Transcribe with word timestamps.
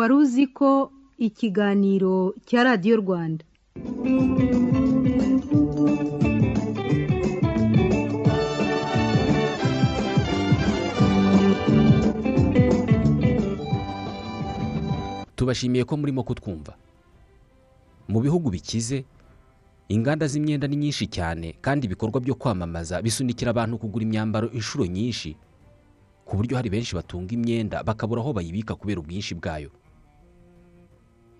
wari 0.00 0.14
uzi 0.22 0.44
ko 0.56 0.70
ikiganiro 1.26 2.14
cya 2.48 2.60
radiyo 2.66 2.94
rwanda. 3.02 3.44
Tubashimiye 15.36 15.84
ko 15.84 15.96
murimo 15.96 16.22
kutwumva. 16.22 16.76
Mu 18.08 18.20
bihugu 18.20 18.50
bikize 18.50 19.04
inganda 19.88 20.26
z'imyenda 20.26 20.66
ni 20.68 20.76
nyinshi 20.76 21.06
cyane 21.06 21.54
kandi 21.60 21.86
ibikorwa 21.86 22.20
byo 22.20 22.34
kwamamaza 22.34 23.02
bisunikira 23.02 23.50
abantu 23.50 23.78
kugura 23.78 24.02
imyambaro 24.06 24.50
inshuro 24.50 24.84
nyinshi 24.86 25.34
ku 26.26 26.36
buryo 26.36 26.54
hari 26.58 26.70
benshi 26.70 26.94
batunga 26.94 27.32
imyenda 27.34 27.82
bakabura 27.82 28.20
aho 28.22 28.30
bayibika 28.32 28.74
kubera 28.74 29.00
ubwinshi 29.00 29.34
bwayo. 29.34 29.70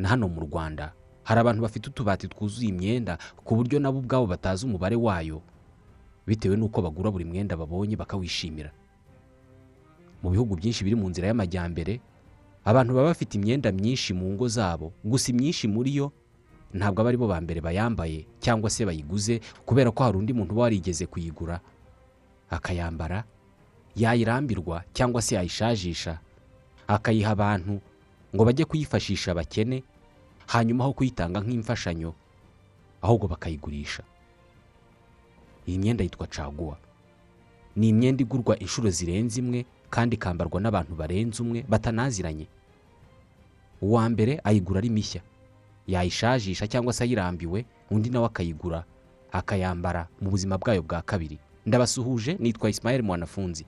Na 0.00 0.08
hano 0.08 0.28
mu 0.28 0.40
rwanda. 0.48 0.92
Hari 1.28 1.40
abantu 1.40 1.62
bafite 1.62 1.88
utubati 1.92 2.28
twuzuye 2.28 2.68
imyenda 2.72 3.18
ku 3.44 3.56
buryo 3.56 3.76
nabo 3.78 3.98
ubwabo 4.00 4.26
batazi 4.26 4.64
umubare 4.66 4.96
wayo 4.96 5.42
bitewe 6.26 6.56
n'uko 6.56 6.80
bagura 6.82 7.10
buri 7.12 7.24
mwenda 7.28 7.56
babonye 7.56 7.96
bakawishimira. 8.00 8.72
Mu 10.22 10.30
bihugu 10.32 10.56
byinshi 10.56 10.84
biri 10.84 10.96
mu 10.96 11.08
nzira 11.08 11.28
y'amajyambere 11.28 12.00
abantu 12.64 12.94
baba 12.96 13.08
bafite 13.12 13.34
imyenda 13.36 13.72
myinshi 13.72 14.12
mu 14.16 14.32
ngo 14.32 14.48
zabo 14.48 14.92
gusa 15.04 15.30
imyinshi 15.32 15.68
muri 15.68 15.96
yo 15.96 16.12
ntabwo 16.76 17.00
aba 17.02 17.08
ari 17.10 17.16
bo 17.18 17.26
ba 17.26 17.40
mbere 17.40 17.60
bayambaye 17.60 18.26
cyangwa 18.40 18.70
se 18.70 18.84
bayiguze 18.84 19.40
kubera 19.66 19.90
ko 19.90 20.04
hari 20.04 20.16
undi 20.20 20.32
muntu 20.32 20.52
uba 20.54 20.62
warigeze 20.68 21.06
kuyigura 21.08 21.60
akayambara 22.50 23.24
yayirambirwa 23.96 24.84
cyangwa 24.92 25.22
se 25.22 25.34
yayishajisha 25.34 26.18
akayiha 26.86 27.30
abantu 27.32 27.80
ngo 28.36 28.42
bajye 28.44 28.64
kuyifashisha 28.64 29.32
abakene 29.32 29.82
hanyuma 30.52 30.84
aho 30.84 30.92
kuyitanga 30.98 31.38
nk'imfashanyo 31.40 32.10
ahubwo 33.02 33.26
bakayigurisha. 33.28 34.02
Iyi 35.66 35.78
myenda 35.78 36.04
yitwa 36.04 36.26
caguwa. 36.26 36.76
Ni 37.76 37.88
imyenda 37.88 38.22
igurwa 38.22 38.58
inshuro 38.58 38.90
zirenze 38.90 39.38
imwe 39.40 39.64
kandi 39.90 40.14
ikambarwa 40.16 40.58
n'abantu 40.60 40.92
barenze 40.94 41.38
umwe 41.42 41.62
batanaziranye. 41.68 42.46
Uwa 43.80 44.08
mbere 44.10 44.40
ayigura 44.44 44.78
ari 44.78 44.90
mishya. 44.90 45.22
Yayishajisha 45.86 46.66
cyangwa 46.66 46.92
se 46.92 47.04
ayirambiwe 47.04 47.64
undi 47.90 48.10
nawe 48.10 48.26
akayigura 48.26 48.84
akayambara 49.32 50.08
mu 50.20 50.30
buzima 50.30 50.58
bwayo 50.58 50.82
bwa 50.82 51.02
kabiri. 51.02 51.38
Ndabasuhuje 51.66 52.36
nitwa 52.40 52.70
Ismael 52.70 53.02
mwanafunzi. 53.02 53.66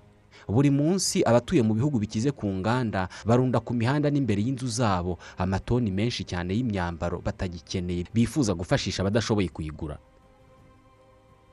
Buri 0.48 0.70
munsi 0.70 1.22
abatuye 1.24 1.62
mu 1.62 1.74
bihugu 1.74 1.98
bikize 1.98 2.30
ku 2.30 2.46
nganda 2.46 3.08
barunda 3.26 3.60
ku 3.60 3.74
mihanda 3.74 4.10
n'imbere 4.10 4.42
y'inzu 4.42 4.66
zabo. 4.66 5.18
Amatoni 5.38 5.90
menshi 5.90 6.24
cyane 6.24 6.54
y'imyambaro 6.54 7.20
batagikeneye 7.20 8.04
bifuza 8.14 8.54
gufashisha 8.54 9.02
abadashoboye 9.02 9.48
kuyigura. 9.48 9.98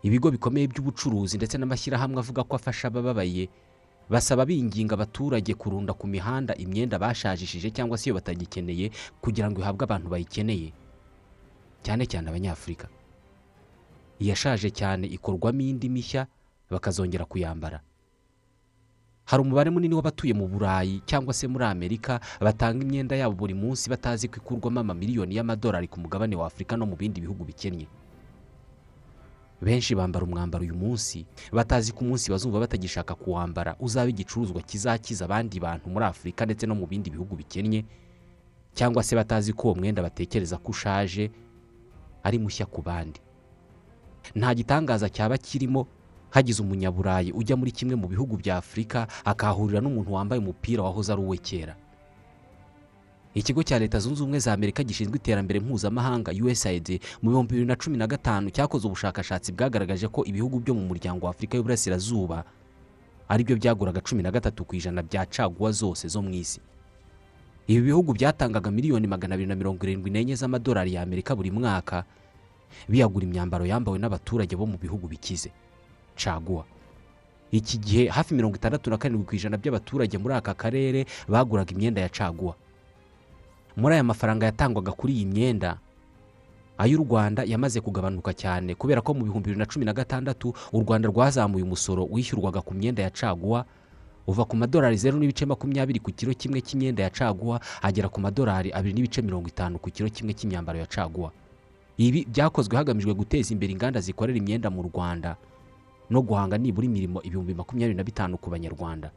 Ibigo 0.03 0.31
bikomeye 0.31 0.67
by'ubucuruzi 0.71 1.37
ndetse 1.37 1.57
n'amashyirahamwe 1.59 2.19
avuga 2.23 2.43
ko 2.47 2.55
afasha 2.55 2.87
abababaye 2.87 3.49
basaba 4.09 4.45
binginga 4.45 4.93
abaturage 4.95 5.53
kurunda 5.53 5.93
ku 5.93 6.07
mihanda 6.07 6.55
imyenda 6.55 6.95
bashajishije 6.99 7.69
cyangwa 7.75 7.97
se 7.99 8.09
iyo 8.09 8.15
batagikeneye 8.15 8.91
kugira 9.21 9.51
ngo 9.51 9.59
ihabwe 9.61 9.83
abantu 9.83 10.07
bayikeneye. 10.09 10.71
Cyane 11.83 12.03
cyane 12.07 12.25
abanyafurika. 12.31 12.87
Iyashaje 14.19 14.71
cyane 14.71 15.07
ikorwamo 15.07 15.61
indi 15.61 15.89
mishya 15.89 16.27
bakazongera 16.71 17.25
kuyambara. 17.25 17.79
Hari 19.29 19.41
umubare 19.45 19.69
munini 19.69 19.93
w'abatuye 19.95 20.33
mu 20.33 20.47
burayi 20.49 21.01
cyangwa 21.05 21.33
se 21.37 21.45
muri 21.47 21.65
amerika 21.65 22.17
batanga 22.41 22.81
imyenda 22.85 23.13
yabo 23.15 23.35
buri 23.37 23.53
munsi 23.53 23.85
batazi 23.89 24.25
ko 24.27 24.35
ikurwamo 24.41 24.79
amamiliyoni 24.81 25.35
y'amadolari 25.37 25.85
ku 25.87 25.99
mugabane 26.01 26.33
wa 26.35 26.47
afurika 26.49 26.73
no 26.77 26.85
mu 26.89 26.95
bindi 26.97 27.21
bihugu 27.21 27.45
bikennye. 27.45 27.85
Benshi 29.61 29.95
bambara 29.95 30.25
umwambaro 30.25 30.63
uyu 30.63 30.73
munsi 30.75 31.25
batazi 31.51 31.91
ko 31.93 31.99
umunsi 32.05 32.31
bazumva 32.31 32.59
batagishaka 32.59 33.15
kuwambara. 33.15 33.75
Uzaba 33.79 34.09
igicuruzwa 34.09 34.61
kizakiza 34.61 35.25
abandi 35.25 35.59
bantu 35.59 35.89
muri 35.93 36.05
afurika 36.05 36.45
ndetse 36.45 36.65
no 36.65 36.75
mu 36.75 36.87
bindi 36.87 37.09
bihugu 37.13 37.35
bikennye 37.35 37.85
cyangwa 38.73 39.03
se 39.03 39.15
batazi 39.15 39.53
ko 39.53 39.67
uwo 39.67 39.75
mwenda 39.75 40.01
batekereza 40.01 40.57
ko 40.57 40.71
ushaje 40.71 41.29
ari 42.23 42.39
mushya 42.39 42.65
ku 42.65 42.81
bandi. 42.81 43.19
Nta 44.35 44.55
gitangaza 44.55 45.09
cyaba 45.09 45.37
kirimo 45.37 45.87
hagize 46.29 46.61
umunyaburayi 46.61 47.31
ujya 47.31 47.55
muri 47.57 47.71
kimwe 47.71 47.95
mu 47.95 48.07
bihugu 48.07 48.37
bya 48.37 48.57
afurika 48.57 49.07
akahahurira 49.25 49.81
n'umuntu 49.81 50.13
wambaye 50.13 50.39
umupira 50.41 50.83
wahoze 50.83 51.09
ari 51.13 51.21
uwe 51.21 51.37
kera. 51.37 51.75
Ikigo 53.33 53.63
cya 53.63 53.79
leta 53.79 53.99
zunze 53.99 54.21
ubumwe 54.23 54.39
za 54.39 54.53
amerika 54.53 54.83
gishinzwe 54.83 55.15
iterambere 55.17 55.59
mpuzamahanga 55.59 56.31
usaid 56.33 56.99
mu 57.21 57.29
bihumbi 57.29 57.49
bibiri 57.53 57.67
na 57.67 57.75
cumi 57.75 57.97
na 57.97 58.07
gatanu 58.07 58.49
cyakoze 58.49 58.87
ubushakashatsi 58.87 59.51
bwagaragaje 59.53 60.07
ko 60.09 60.25
ibihugu 60.25 60.59
byo 60.59 60.73
mu 60.73 60.81
muryango 60.89 61.25
wa 61.25 61.31
afurika 61.31 61.57
y'uburasirazuba 61.57 62.43
ari 63.29 63.43
byo 63.45 63.55
byaguraga 63.61 64.01
cumi 64.01 64.23
na 64.25 64.31
gatatu 64.33 64.65
ku 64.65 64.73
ijana 64.75 65.03
bya 65.05 65.25
caguwa 65.29 65.69
zose 65.71 66.07
zo 66.09 66.21
mu 66.25 66.33
isi. 66.33 66.57
Ibi 67.69 67.81
bihugu 67.93 68.13
byatangaga 68.17 68.71
miliyoni 68.73 69.05
magana 69.07 69.37
abiri 69.37 69.49
na 69.49 69.55
mirongo 69.55 69.85
irindwi 69.85 70.09
n'enye 70.09 70.33
z'amadolari 70.35 70.93
y'amerika 70.97 71.35
buri 71.37 71.51
mwaka 71.53 72.03
biyagura 72.89 73.25
imyambaro 73.29 73.65
yambawe 73.69 73.97
n'abaturage 74.01 74.57
bo 74.57 74.65
mu 74.65 74.77
bihugu 74.81 75.05
bikize. 75.07 75.53
Caguwa 76.19 76.65
iki 77.51 77.77
gihe 77.79 78.07
hafi 78.11 78.33
mirongo 78.35 78.55
itandatu 78.59 78.89
na 78.91 78.97
karindwi 78.99 79.25
ku 79.25 79.33
ijana 79.39 79.57
by'abaturage 79.57 80.17
muri 80.19 80.35
aka 80.35 80.53
karere 80.53 81.05
baguraga 81.27 81.71
imyenda 81.71 82.01
ya 82.03 82.09
caguwa 82.11 82.53
muri 83.79 83.95
aya 83.95 84.03
mafaranga 84.03 84.45
yatangwaga 84.45 84.91
kuri 84.91 85.13
iyi 85.13 85.25
myenda 85.25 85.77
ay'u 86.77 86.99
rwanda 87.03 87.43
yamaze 87.43 87.81
kugabanuka 87.81 88.33
cyane 88.33 88.75
kubera 88.75 89.01
ko 89.01 89.13
mu 89.13 89.23
bihumbi 89.25 89.49
bibiri 89.51 89.59
na 89.59 89.65
cumi 89.65 89.85
na 89.85 89.93
gatandatu 89.93 90.53
u 90.73 90.79
rwanda 90.83 91.07
rwazamuye 91.09 91.63
umusoro 91.63 92.05
wishyurwaga 92.11 92.61
ku 92.61 92.73
myenda 92.73 93.03
ya 93.03 93.09
caguwa 93.09 93.65
uva 94.29 94.45
ku 94.45 94.53
madolari 94.55 94.97
zeru 94.97 95.17
n'ibice 95.17 95.45
makumyabiri 95.49 95.99
ku 95.99 96.11
kiro 96.13 96.33
kimwe 96.37 96.61
cy'imyenda 96.61 97.03
ya 97.03 97.09
caguwa 97.09 97.57
agera 97.81 98.09
ku 98.13 98.21
madolari 98.21 98.69
abiri 98.71 98.93
n'ibice 98.93 99.21
mirongo 99.25 99.47
itanu 99.49 99.79
ku 99.81 99.89
kiro 99.91 100.05
kimwe 100.09 100.33
cy'imyambaro 100.37 100.79
ya 100.79 100.85
caguwa 100.85 101.31
ibi 101.97 102.23
byakozwe 102.29 102.77
hagamijwe 102.77 103.11
guteza 103.17 103.51
imbere 103.53 103.73
inganda 103.73 103.99
zikorera 103.99 104.37
imyenda 104.39 104.69
mu 104.69 104.87
rwanda. 104.87 105.35
No 106.09 106.21
guhanga 106.21 106.57
nibura 106.57 106.85
imirimo 106.85 107.21
ibihumbi 107.23 107.53
makumyabiri 107.53 107.97
na 107.97 108.03
bitanu 108.03 108.37
ku 108.37 108.49
banyarwanda. 108.49 109.11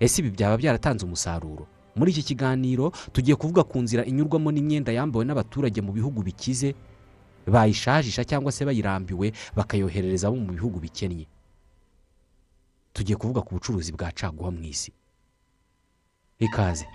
Ese 0.00 0.22
ibi 0.22 0.30
byaba 0.30 0.56
byaratanze 0.56 1.04
umusaruro? 1.04 1.66
Muri 1.96 2.10
iki 2.14 2.22
kiganiro 2.22 2.92
tugiye 3.12 3.36
kuvuga 3.36 3.64
ku 3.66 3.78
nzira 3.82 4.04
inyurwamo 4.06 4.50
n'imyenda 4.54 4.92
yambawe 4.94 5.24
n'abaturage 5.26 5.80
mu 5.82 5.92
bihugu 5.92 6.22
bikize 6.22 6.74
bayishajisha 7.46 8.22
cyangwa 8.24 8.52
se 8.52 8.62
bayirambiwe 8.64 9.32
bakayoherereza 9.56 10.28
abo 10.30 10.36
mu 10.38 10.52
bihugu 10.54 10.78
bikennye. 10.80 11.26
Tugiye 12.94 13.16
kuvuga 13.18 13.40
ku 13.42 13.54
bucuruzi 13.58 13.90
bwa 13.92 14.12
caguwa 14.14 14.50
mu 14.54 14.62
isi. 14.62 14.92
Ikaze. 16.38 16.86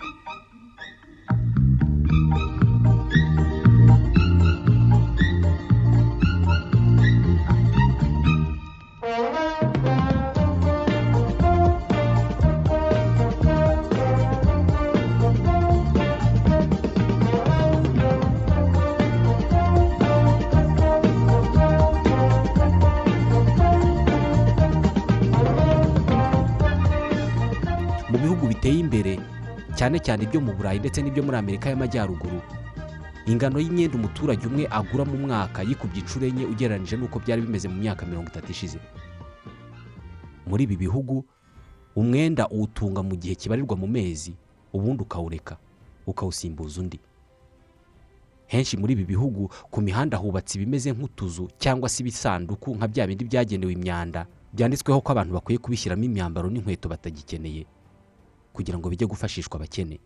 Biteye 28.66 28.80
imbere 28.82 29.14
cyane 29.78 29.98
cyane 30.02 30.24
ibyo 30.26 30.40
mu 30.42 30.50
burayi 30.58 30.78
ndetse 30.82 30.98
n'ibyo 31.02 31.22
muri 31.22 31.36
amerika 31.38 31.70
y'amajyaruguru. 31.70 32.42
Ingano 33.30 33.58
y'imyenda 33.62 33.94
umuturage 33.94 34.42
umwe 34.46 34.66
agura 34.70 35.04
mu 35.06 35.14
mwaka 35.22 35.62
yikubye 35.62 36.00
inshuro 36.02 36.26
enye 36.26 36.44
ugereranyije 36.50 36.96
n'uko 36.98 37.18
byari 37.22 37.42
bimeze 37.46 37.68
mu 37.70 37.78
myaka 37.78 38.02
mirongo 38.06 38.26
itatu 38.28 38.50
ishize. 38.50 38.78
Muri 40.50 40.64
ibi 40.66 40.76
bihugu 40.82 41.22
umwenda 41.94 42.48
uwutunga 42.50 43.02
mu 43.06 43.14
gihe 43.14 43.34
kibarirwa 43.38 43.76
mu 43.78 43.86
mezi 43.86 44.34
ubundi 44.74 45.02
ukawureka 45.06 45.54
ukawusimbuza 46.06 46.80
undi. 46.82 46.98
Henshi 48.50 48.74
muri 48.76 48.92
ibi 48.98 49.04
bihugu 49.14 49.46
ku 49.70 49.78
mihanda 49.80 50.16
hubatse 50.18 50.58
ibimeze 50.58 50.90
nk'utuzu 50.92 51.48
cyangwa 51.62 51.86
se 51.88 52.02
ibisanduku 52.02 52.74
nka 52.74 52.88
bya 52.90 53.06
bindi 53.06 53.24
byagenewe 53.30 53.72
imyanda 53.78 54.26
byanditsweho 54.54 54.98
ko 55.06 55.12
abantu 55.14 55.34
bakwiye 55.38 55.58
kubishyiramo 55.62 56.02
imyambaro 56.02 56.50
n'inkweto 56.50 56.88
batagikeneye. 56.90 57.66
Kugira 58.56 58.78
ngo 58.80 58.88
bijye 58.88 59.04
gufashishwa 59.06 59.56
abakene. 59.60 60.00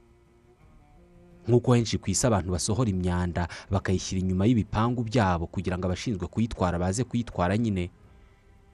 Nk'uko 1.49 1.75
henshi 1.75 1.99
ku 1.99 2.11
isi 2.11 2.27
abantu 2.27 2.53
basohora 2.53 2.91
imyanda 2.91 3.49
bakayishyira 3.71 4.21
inyuma 4.21 4.45
y'ibipangu 4.47 5.03
byabo 5.07 5.47
kugira 5.47 5.79
ngo 5.79 5.87
abashinzwe 5.89 6.27
kuyitwara 6.27 6.79
baze 6.79 7.05
kuyitwara 7.07 7.57
nyine. 7.59 7.91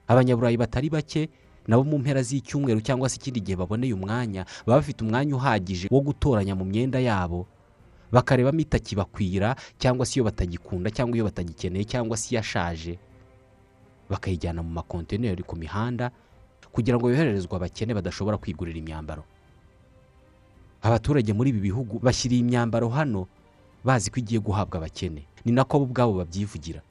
Abanyaburayi 0.07 0.57
batari 0.57 0.89
bake 0.89 1.29
nabo 1.67 1.83
mu 1.83 1.97
mpera 1.99 2.21
z'icyumweru 2.23 2.81
cyangwa 2.81 3.09
se 3.09 3.15
ikindi 3.19 3.39
gihe 3.43 3.55
baboneye 3.59 3.93
umwanya 3.93 4.45
baba 4.65 4.79
bafite 4.83 4.99
umwanya 5.03 5.35
uhagije 5.35 5.87
wo 5.91 5.99
gutoranya 6.01 6.55
mu 6.55 6.65
myenda 6.65 6.99
yabo. 6.99 7.47
Bakarebamo 8.11 8.59
itakibakwira 8.59 9.55
cyangwa 9.79 10.05
se 10.05 10.15
iyo 10.19 10.23
batagikunda 10.27 10.87
cyangwa 10.91 11.15
iyo 11.19 11.25
batagikeneye 11.27 11.83
cyangwa 11.87 12.15
se 12.17 12.35
iyashaje 12.35 12.99
bakayijyana 14.09 14.63
mu 14.63 14.69
makontineri 14.79 15.43
ku 15.43 15.55
mihanda 15.59 16.11
kugira 16.71 16.95
ngo 16.99 17.09
yohererezwe 17.11 17.51
abakene 17.55 17.91
badashobora 17.95 18.37
kwigurira 18.39 18.79
imyambaro. 18.79 19.23
Abaturage 20.81 21.33
muri 21.33 21.49
ibi 21.49 21.59
bihugu 21.59 21.99
bashyiriye 21.99 22.41
imyambaro 22.41 22.89
hano 22.89 23.27
bazi 23.83 24.11
ko 24.11 24.19
igiye 24.19 24.39
guhabwa 24.41 24.77
abakene. 24.77 25.23
Ni 25.45 25.51
nako 25.51 25.79
bo 25.79 25.85
ubwabo 25.85 26.13
babyivugira. 26.19 26.81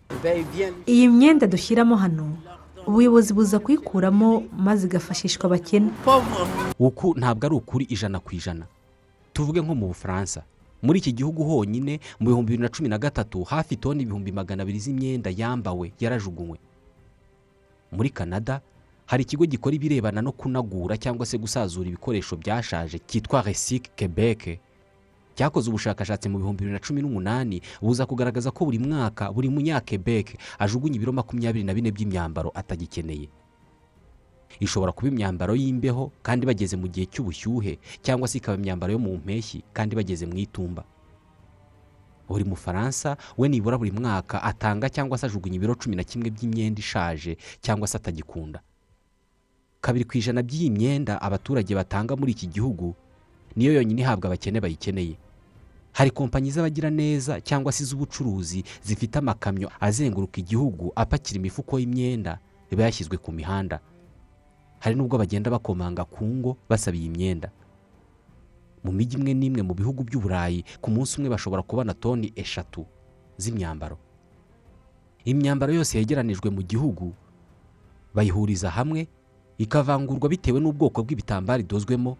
Iyi 0.86 1.08
myenda 1.08 1.46
dushyiramo 1.46 1.96
hano 1.96 2.36
ubuyobozi 2.86 3.34
buza 3.34 3.58
kuyikuramo 3.58 4.42
maze 4.58 4.86
igafashishwa 4.86 5.44
abakene. 5.46 5.90
Uku 6.78 7.14
ntabwo 7.18 7.46
ari 7.46 7.54
ukuri 7.54 7.84
ijana 7.90 8.20
ku 8.20 8.34
ijana. 8.34 8.66
Tuvuge 9.32 9.60
nko 9.60 9.74
mu 9.74 9.86
bufaransa. 9.92 10.42
Muri 10.82 10.98
iki 10.98 11.12
gihugu 11.12 11.44
honyine 11.44 12.00
mu 12.20 12.26
bihumbi 12.30 12.52
bibiri 12.52 12.62
na 12.62 12.68
cumi 12.68 12.88
na 12.88 12.98
gatatu 12.98 13.42
hafi 13.44 13.76
toni 13.76 14.02
ibihumbi 14.02 14.32
magana 14.32 14.62
abiri 14.62 14.78
z'imyenda 14.78 15.30
yambawe 15.36 15.92
yarajugunywe. 16.00 16.58
Muri 17.92 18.10
canada 18.10 18.60
hari 19.06 19.23
ikigo 19.23 19.47
gikora 19.47 19.76
ibirebana 19.76 20.23
no 20.23 20.32
kunagura 20.32 20.97
cyangwa 20.97 21.26
se 21.26 21.38
gusazura 21.38 21.88
ibikoresho 21.88 22.37
byashaje 22.37 22.99
cyitwa 22.99 23.43
resike 23.43 23.91
quebec. 23.99 24.58
Cyakoze 25.37 25.69
ubushakashatsi 25.70 26.29
mu 26.29 26.38
bihumbi 26.38 26.58
bibiri 26.64 26.73
na 26.73 26.81
cumi 26.81 27.03
n'umunani 27.03 27.61
buza 27.82 28.06
kugaragaza 28.06 28.50
ko 28.50 28.64
buri 28.64 28.79
mwaka 28.81 29.29
buri 29.32 29.49
munyakebeke 29.53 30.38
ajugunya 30.58 30.97
ibiro 30.97 31.12
makumyabiri 31.12 31.64
na 31.64 31.75
bine 31.76 31.91
by'imyambaro 31.93 32.50
atagikeneye. 32.56 33.29
Ishobora 34.61 34.93
kuba 34.97 35.08
imyambaro 35.12 35.53
y'imbeho 35.55 36.08
kandi 36.25 36.47
bageze 36.49 36.76
mu 36.81 36.88
gihe 36.88 37.05
cy'ubushyuhe 37.06 37.76
cyangwa 38.00 38.25
se 38.29 38.38
ikaba 38.41 38.56
imyambaro 38.56 38.93
yo 38.93 38.99
mu 38.99 39.12
mpeshyi 39.20 39.61
kandi 39.76 39.93
bageze 39.97 40.25
mu 40.26 40.37
itumba. 40.41 40.85
Buri 42.29 42.44
mufaransa 42.49 43.17
we 43.37 43.49
nibura 43.53 43.76
buri 43.79 43.93
mwaka 43.93 44.41
atanga 44.43 44.88
cyangwa 44.88 45.19
se 45.20 45.26
ajugunya 45.29 45.56
ibiro 45.61 45.75
cumi 45.76 45.97
na 45.97 46.05
kimwe 46.05 46.31
by'imyenda 46.32 46.81
ishaje 46.81 47.37
cyangwa 47.61 47.85
se 47.88 47.97
atagikunda. 48.00 48.61
Kabiri 49.86 50.04
ku 50.04 50.18
ijana 50.18 50.42
by'iyi 50.42 50.70
myenda 50.74 51.22
abaturage 51.22 51.70
batanga 51.74 52.16
muri 52.18 52.32
iki 52.34 52.46
gihugu 52.50 52.94
niyo 53.56 53.72
yonyine 53.78 54.02
ihabwa 54.02 54.26
abakene 54.34 54.58
bayikeneye. 54.60 55.14
Hari 55.94 56.10
kompanyi 56.10 56.50
z'abagiraneza 56.50 57.40
cyangwa 57.40 57.72
se 57.72 57.82
iz'ubucuruzi 57.86 58.64
zifite 58.82 59.16
amakamyo 59.22 59.70
azenguruka 59.80 60.40
igihugu 60.42 60.90
apakira 60.96 61.38
imifuko 61.38 61.78
y'imyenda 61.78 62.38
iba 62.70 62.82
yashyizwe 62.82 63.16
ku 63.16 63.30
mihanda. 63.32 63.78
Hari 64.82 64.94
n'ubwo 64.98 65.16
bagenda 65.18 65.50
bakomanga 65.54 66.04
ku 66.04 66.26
ngo 66.26 66.56
basaba 66.68 66.96
iyi 66.98 67.08
myenda. 67.08 67.48
Mu 68.84 68.92
mijyi 68.92 69.16
imwe 69.22 69.32
n'imwe 69.34 69.62
mu 69.62 69.72
bihugu 69.74 70.02
by'uburayi 70.04 70.64
ku 70.82 70.90
munsi 70.90 71.16
umwe 71.16 71.30
bashobora 71.30 71.62
kubona 71.62 71.94
toni 71.94 72.32
eshatu 72.36 72.84
z'imyambaro. 73.38 73.96
Imyambaro 75.24 75.72
yose 75.72 75.94
yegeranijwe 75.98 76.50
mu 76.50 76.60
gihugu 76.62 77.14
bayihuriza 78.14 78.68
hamwe 78.70 79.08
ikavangurwa 79.58 80.29
bitewe 80.29 80.61
n'ubwoko 80.61 81.03
bw'ibitambaro 81.03 81.61
idozwemo 81.64 82.17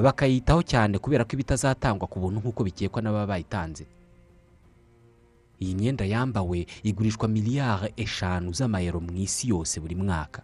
bakayitaho 0.00 0.62
cyane 0.64 0.96
kubera 0.98 1.24
ko 1.28 1.32
ibitazatangwa 1.36 2.08
ku 2.08 2.16
buntu 2.20 2.40
nk'uko 2.40 2.60
bikekwa 2.64 3.02
n'ababa 3.04 3.26
bayitanze. 3.36 3.84
Iyi 5.60 5.74
myenda 5.76 6.04
yambawe 6.08 6.64
igurishwa 6.82 7.28
miliyari 7.28 7.92
eshanu 7.96 8.48
z'amayero 8.56 8.96
mu 9.00 9.12
isi 9.20 9.52
yose 9.52 9.76
buri 9.80 9.92
mwaka. 9.94 10.40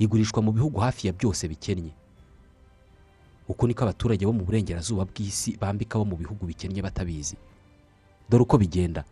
Igurishwa 0.00 0.40
mu 0.42 0.52
bihugu 0.56 0.80
hafi 0.80 1.06
ya 1.06 1.12
byose 1.12 1.44
bikennye. 1.48 1.92
Uko 3.48 3.66
niko 3.68 3.84
abaturage 3.84 4.24
bo 4.24 4.32
mu 4.32 4.44
burengerazuba 4.48 5.04
bw'isi 5.04 5.60
bambika 5.60 5.98
bo 6.00 6.04
mu 6.08 6.16
bihugu 6.16 6.46
bikennye 6.48 6.80
batabizi. 6.82 7.36
Dore 8.32 8.42
uko 8.48 8.56
bigenda. 8.56 9.04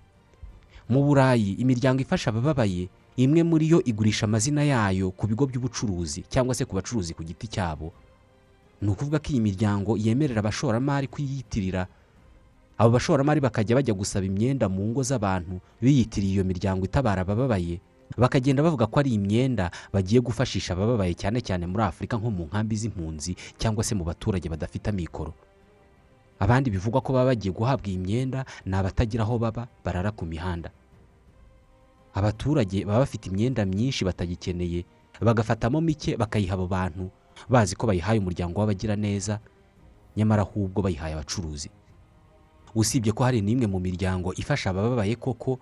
Mu 0.89 1.05
burayi 1.05 1.61
imiryango 1.61 2.01
ifasha 2.01 2.31
abababaye 2.33 2.89
imwe 3.19 3.43
muri 3.43 3.67
yo 3.71 3.79
igurisha 3.85 4.27
amazina 4.31 4.63
yayo 4.63 5.11
ku 5.11 5.27
bigo 5.27 5.47
by'ubucuruzi 5.51 6.23
cyangwa 6.31 6.55
se 6.55 6.63
ku 6.65 6.75
bacuruzi 6.79 7.15
ku 7.19 7.23
giti 7.27 7.51
cyabo. 7.51 7.91
Ni 8.81 8.89
ukuvuga 8.95 9.19
ko 9.19 9.35
iyi 9.35 9.41
miryango 9.43 9.99
yemerera 9.99 10.39
abashoramari 10.39 11.11
kuyiyitirira. 11.11 11.87
Abo 12.79 12.91
bashoramari 12.95 13.41
bakajya 13.43 13.75
bajya 13.75 13.91
gusaba 13.95 14.23
imyenda 14.23 14.71
mu 14.71 14.87
ngo 14.95 15.03
z'abantu 15.03 15.59
biyitiriye 15.83 16.33
iyo 16.39 16.45
miryango 16.47 16.87
itabara 16.87 17.27
abababaye. 17.27 17.81
Bakagenda 18.17 18.63
bavuga 18.63 18.87
ko 18.87 19.03
ari 19.03 19.19
imyenda 19.19 19.71
bagiye 19.93 20.23
gufashisha 20.23 20.79
abababaye 20.79 21.15
cyane 21.19 21.43
cyane 21.43 21.67
muri 21.67 21.83
afurika 21.83 22.15
nko 22.17 22.31
mu 22.31 22.47
nkambi 22.47 22.75
z'impunzi 22.79 23.35
cyangwa 23.59 23.83
se 23.83 23.99
mu 23.99 24.07
baturage 24.07 24.47
badafite 24.49 24.95
amikoro. 24.95 25.35
Abandi 26.39 26.71
bivugwa 26.71 27.03
ko 27.03 27.11
baba 27.13 27.35
bagiye 27.35 27.51
guhabwa 27.51 27.91
iyi 27.91 27.99
myenda 27.99 28.47
ni 28.63 28.79
abatagira 28.79 29.27
aho 29.27 29.43
baba 29.43 29.67
barara 29.83 30.15
ku 30.15 30.23
mihanda. 30.23 30.71
Abaturage 32.19 32.85
baba 32.85 32.99
bafite 33.05 33.27
imyenda 33.31 33.65
myinshi 33.67 34.05
batagikeneye 34.05 34.85
bagafatamo 35.21 35.81
mike 35.81 36.17
bakayiha 36.17 36.55
abo 36.55 36.67
bantu 36.67 37.11
bazi 37.49 37.77
ko 37.77 37.87
bayihaye 37.87 38.19
umuryango 38.19 38.61
w'abagiraneza 38.61 39.41
nyamara 40.17 40.43
ahubwo 40.43 40.83
bayihaye 40.83 41.15
abacuruzi. 41.15 41.71
Usibye 42.75 43.13
ko 43.13 43.25
hari 43.25 43.41
n'imwe 43.41 43.67
mu 43.67 43.79
miryango 43.81 44.35
ifasha 44.35 44.71
abababaye 44.71 45.15
koko 45.17 45.59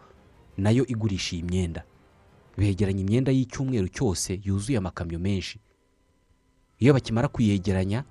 na 0.56 0.70
yo 0.72 0.84
igurisha 0.88 1.36
iyi 1.36 1.42
myenda. 1.44 1.84
Begeranya 2.56 3.00
imyenda 3.04 3.30
y'icyumweru 3.32 3.88
cyose 3.92 4.40
yuzuye 4.44 4.78
amakamyo 4.80 5.18
menshi. 5.20 5.60
Iyo 6.80 6.92
bakimara 6.96 7.28
kuyegeranya 7.28 8.04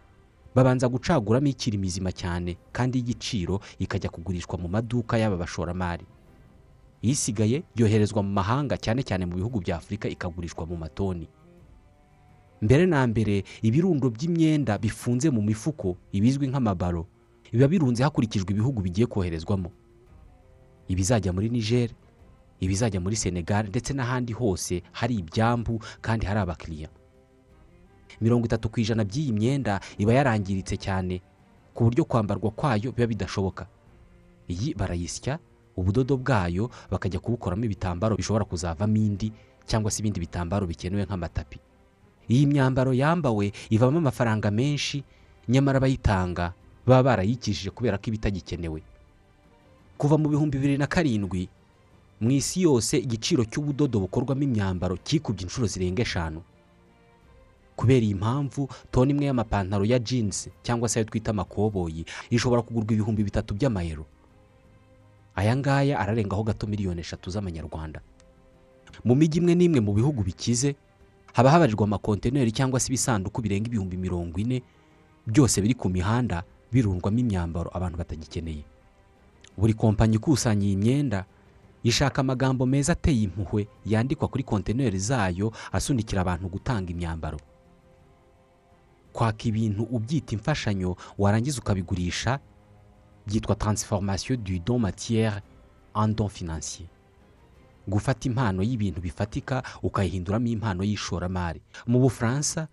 babanza 0.56 0.88
gucaguramo 0.88 1.48
ikiri 1.50 1.78
mizima 1.78 2.12
cyane 2.14 2.58
kandi 2.72 2.98
y'igiciro 3.02 3.60
ikajya 3.82 4.10
kugurishwa 4.10 4.58
mu 4.62 4.68
maduka 4.70 5.18
y'aba 5.18 5.38
bashoramari. 5.38 6.06
Isigaye 7.12 7.64
yoherezwa 7.76 8.24
mu 8.24 8.32
mahanga 8.34 8.78
cyane 8.78 9.04
cyane 9.04 9.26
mu 9.26 9.36
bihugu 9.36 9.60
bya 9.62 9.78
afurika 9.78 10.10
ikagurishwa 10.10 10.66
mu 10.66 10.78
matoni. 10.78 11.28
Mbere 12.62 12.86
na 12.86 13.04
mbere 13.08 13.44
ibirundo 13.62 14.10
by'imyenda 14.10 14.78
bifunze 14.78 15.30
mu 15.30 15.42
mifuko 15.42 15.98
ibizwi 16.12 16.48
nk'amabaro 16.48 17.06
biba 17.52 17.68
birunze 17.68 18.04
hakurikijwe 18.04 18.52
ibihugu 18.54 18.82
bigiye 18.82 19.08
koherezwamo. 19.08 19.72
Ibizajya 20.88 21.34
muri 21.34 21.50
niger 21.50 21.90
ibizajya 22.60 23.00
muri 23.04 23.16
senegal 23.16 23.68
ndetse 23.68 23.94
n'ahandi 23.94 24.34
hose 24.34 24.82
hari 24.92 25.16
ibyambu 25.20 25.80
kandi 26.02 26.26
hari 26.26 26.40
abakiriya 26.40 26.90
mirongo 28.22 28.46
itatu 28.48 28.70
ku 28.72 28.80
ijana 28.80 29.04
by'iyi 29.04 29.32
myenda 29.36 29.80
iba 30.00 30.14
yarangiritse 30.16 30.78
cyane 30.80 31.20
ku 31.76 31.84
buryo 31.84 32.06
kwambarwa 32.08 32.52
kwayo 32.56 32.92
biba 32.96 33.08
bidashoboka. 33.08 33.68
Iyi 34.48 34.74
barayisya 34.74 35.40
ubudodo 35.78 36.18
bwayo 36.18 36.70
bakajya 36.92 37.20
kubukoramo 37.20 37.66
ibitambaro 37.66 38.16
bishobora 38.16 38.46
kuzavamo 38.46 38.96
indi 38.98 39.32
cyangwa 39.68 39.92
se 39.92 40.00
ibindi 40.02 40.20
bitambaro 40.20 40.68
bikenewe 40.68 41.04
nk'amatapi. 41.06 41.60
Iyi 42.30 42.46
myambaro 42.50 42.94
yambawe 42.94 43.52
ivamo 43.70 43.98
amafaranga 43.98 44.52
menshi 44.52 45.04
nyamara 45.50 45.78
abayitanga 45.78 46.54
baba 46.86 47.04
barayikishije 47.04 47.70
kubera 47.70 47.98
ko 47.98 48.04
iba 48.10 48.16
itagikenewe. 48.18 48.82
Kuva 49.98 50.18
mu 50.18 50.30
bihumbi 50.30 50.58
bibiri 50.58 50.78
na 50.78 50.88
karindwi 50.88 51.50
mu 52.22 52.32
isi 52.32 52.62
yose 52.64 52.98
igiciro 52.98 53.44
cy'ubudodo 53.46 54.00
bukorwamo 54.00 54.42
imyambaro 54.48 54.96
kikubye 55.04 55.44
inshuro 55.46 55.68
zirenga 55.68 56.02
eshanu. 56.02 56.42
Kubera 57.76 58.06
iyi 58.06 58.16
mpamvu 58.16 58.70
toni 58.92 59.12
imwe 59.12 59.26
y'amapantaro 59.28 59.84
ya 59.86 60.00
jinsi 60.00 60.50
cyangwa 60.64 60.88
se 60.90 61.00
ayo 61.00 61.06
twita 61.12 61.32
amakoboyi 61.36 62.06
ishobora 62.32 62.62
kugurwa 62.64 62.94
ibihumbi 62.94 63.24
bitatu 63.24 63.52
by'amayero. 63.54 64.06
Aya 65.36 65.56
ngaya 65.58 66.00
ararengaho 66.00 66.44
gato 66.44 66.68
miliyoni 66.68 67.00
eshatu 67.02 67.30
z'amanyarwanda. 67.30 68.02
Mu 69.04 69.16
mijyi 69.16 69.38
imwe 69.40 69.56
n'imwe 69.56 69.80
mu 69.80 69.94
bihugu 69.94 70.24
bikize 70.24 70.76
haba 71.34 71.52
habarirwa 71.52 71.84
amakontineri 71.84 72.52
cyangwa 72.52 72.80
se 72.80 72.88
ibisanduku 72.88 73.42
birenga 73.42 73.68
ibihumbi 73.68 73.98
mirongo 73.98 74.40
ine 74.40 74.64
byose 75.28 75.62
biri 75.62 75.74
ku 75.76 75.90
mihanda 75.90 76.44
birundwamo 76.72 77.20
imyambaro 77.20 77.70
abantu 77.76 77.98
batagikeneye. 78.00 78.64
Buri 79.58 79.74
kompanyi 79.74 80.16
ikusanya 80.16 80.66
iyi 80.68 80.76
myenda 80.80 81.26
ishaka 81.84 82.22
amagambo 82.24 82.66
meza 82.66 82.94
ateye 82.96 83.24
impuhwe 83.28 83.68
yandikwa 83.86 84.28
kuri 84.28 84.44
kontineri 84.44 85.00
zayo 85.00 85.52
asunikira 85.72 86.22
abantu 86.24 86.48
gutanga 86.50 86.92
imyambaro. 86.92 87.40
Kwaka 89.14 89.44
ibintu 89.48 89.84
ubyita 89.84 90.34
imfashanyo 90.36 90.96
warangiza 91.18 91.60
ukabigurisha 91.62 92.40
byitwa 93.28 93.56
taransiforomasiyo 93.56 94.38
du 94.38 94.60
don 94.60 94.80
matiyere 94.82 95.42
en 95.96 96.16
don 96.16 96.30
financier. 96.30 96.88
Gufata 97.88 98.28
impano 98.30 98.64
y'ibintu 98.64 99.02
bifatika 99.02 99.64
ukayihinduramo 99.84 100.48
impano 100.48 100.84
y'ishoramari. 100.84 101.62
Mu 101.88 102.00
bufaransa 102.00 102.68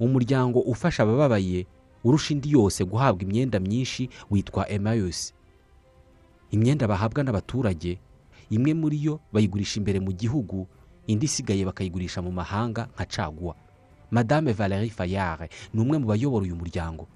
umuryango 0.00 0.60
ufasha 0.60 1.02
abababaye 1.02 1.66
urusha 2.04 2.34
indi 2.34 2.50
yose 2.52 2.84
guhabwa 2.84 3.22
imyenda 3.22 3.60
myinshi 3.60 4.08
witwa 4.30 4.68
emayusi 4.70 5.32
imyenda 6.50 6.86
bahabwa 6.88 7.24
n'abaturage 7.24 7.98
imwe 8.50 8.74
muri 8.74 9.04
yo 9.04 9.20
bayigurisha 9.32 9.80
imbere 9.80 9.98
mu 10.00 10.12
gihugu 10.12 10.66
indi 11.06 11.26
isigaye 11.26 11.64
bakayigurisha 11.66 12.22
mu 12.22 12.30
mahanga 12.32 12.86
nka 12.94 13.04
caguwa 13.06 13.54
madame 14.10 14.52
valérie 14.52 14.90
fayard 14.90 15.50
ni 15.74 15.80
umwe 15.82 15.98
mu 15.98 16.06
bayobora 16.06 16.44
uyu 16.46 16.54
muryango. 16.56 17.08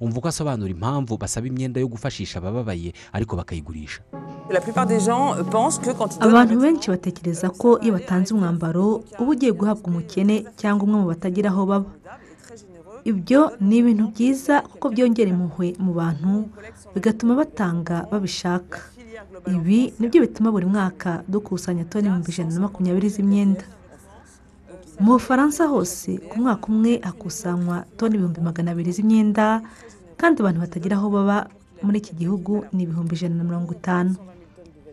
Umva 0.00 0.18
uko 0.18 0.28
asobanura 0.28 0.70
impamvu 0.70 1.16
basaba 1.16 1.46
imyenda 1.46 1.80
yo 1.80 1.88
gufashisha 1.88 2.38
abababaye 2.38 2.92
ariko 3.12 3.36
bakayigurisha. 3.36 4.00
La 4.50 4.60
plupart 4.60 4.86
des 4.86 5.00
gens 5.00 5.34
euh, 5.34 5.42
pensent 5.42 5.80
que 5.82 5.90
quand 5.90 6.14
ils 6.14 6.20
donnent 6.20 6.30
abantu 6.30 6.56
benshi 6.56 6.90
batekereza 6.90 7.50
ko 7.50 7.78
iyo 7.82 7.92
batanze 7.92 8.34
umwambaro 8.34 9.02
uba 9.18 9.30
ugiye 9.32 9.52
guhabwa 9.52 9.86
umukene 9.90 10.44
cyangwa 10.56 10.84
umwe 10.86 10.96
mu 11.00 11.06
batagira 11.12 11.50
aho 11.50 11.66
baba. 11.66 11.90
Ibyo 13.04 13.40
ni 13.60 13.76
ibintu 13.78 14.04
byiza 14.12 14.54
kuko 14.70 14.90
byongera 14.90 15.30
impuhwe 15.30 15.74
mu 15.78 15.92
bantu 15.94 16.32
bigatuma 16.94 17.34
batanga 17.40 18.06
babishaka. 18.10 18.78
Ibi 19.46 19.94
ni 19.98 20.06
byo 20.10 20.18
bituma 20.26 20.50
buri 20.50 20.66
mwaka 20.66 21.22
dukusanya 21.28 21.84
toni 21.84 22.06
ibihumbi 22.06 22.30
ijana 22.30 22.50
na 22.54 22.60
makumyabiri 22.66 23.08
z'imyenda. 23.14 23.62
Mu 25.00 25.12
bufaransa 25.20 25.66
hose 25.66 26.18
ku 26.28 26.38
mwaka 26.40 26.66
umwe 26.72 26.98
hakusanywa 27.04 27.84
toni 27.96 28.14
ibihumbi 28.16 28.40
magana 28.40 28.70
abiri 28.72 28.92
z'imyenda 28.92 29.60
kandi 30.16 30.40
abantu 30.40 30.60
batagira 30.60 30.96
aho 30.96 31.10
baba 31.10 31.48
muri 31.82 31.98
iki 32.00 32.14
gihugu 32.16 32.64
ni 32.72 32.82
ibihumbi 32.88 33.14
ijana 33.14 33.34
na 33.36 33.44
mirongo 33.44 33.72
itanu. 33.76 34.16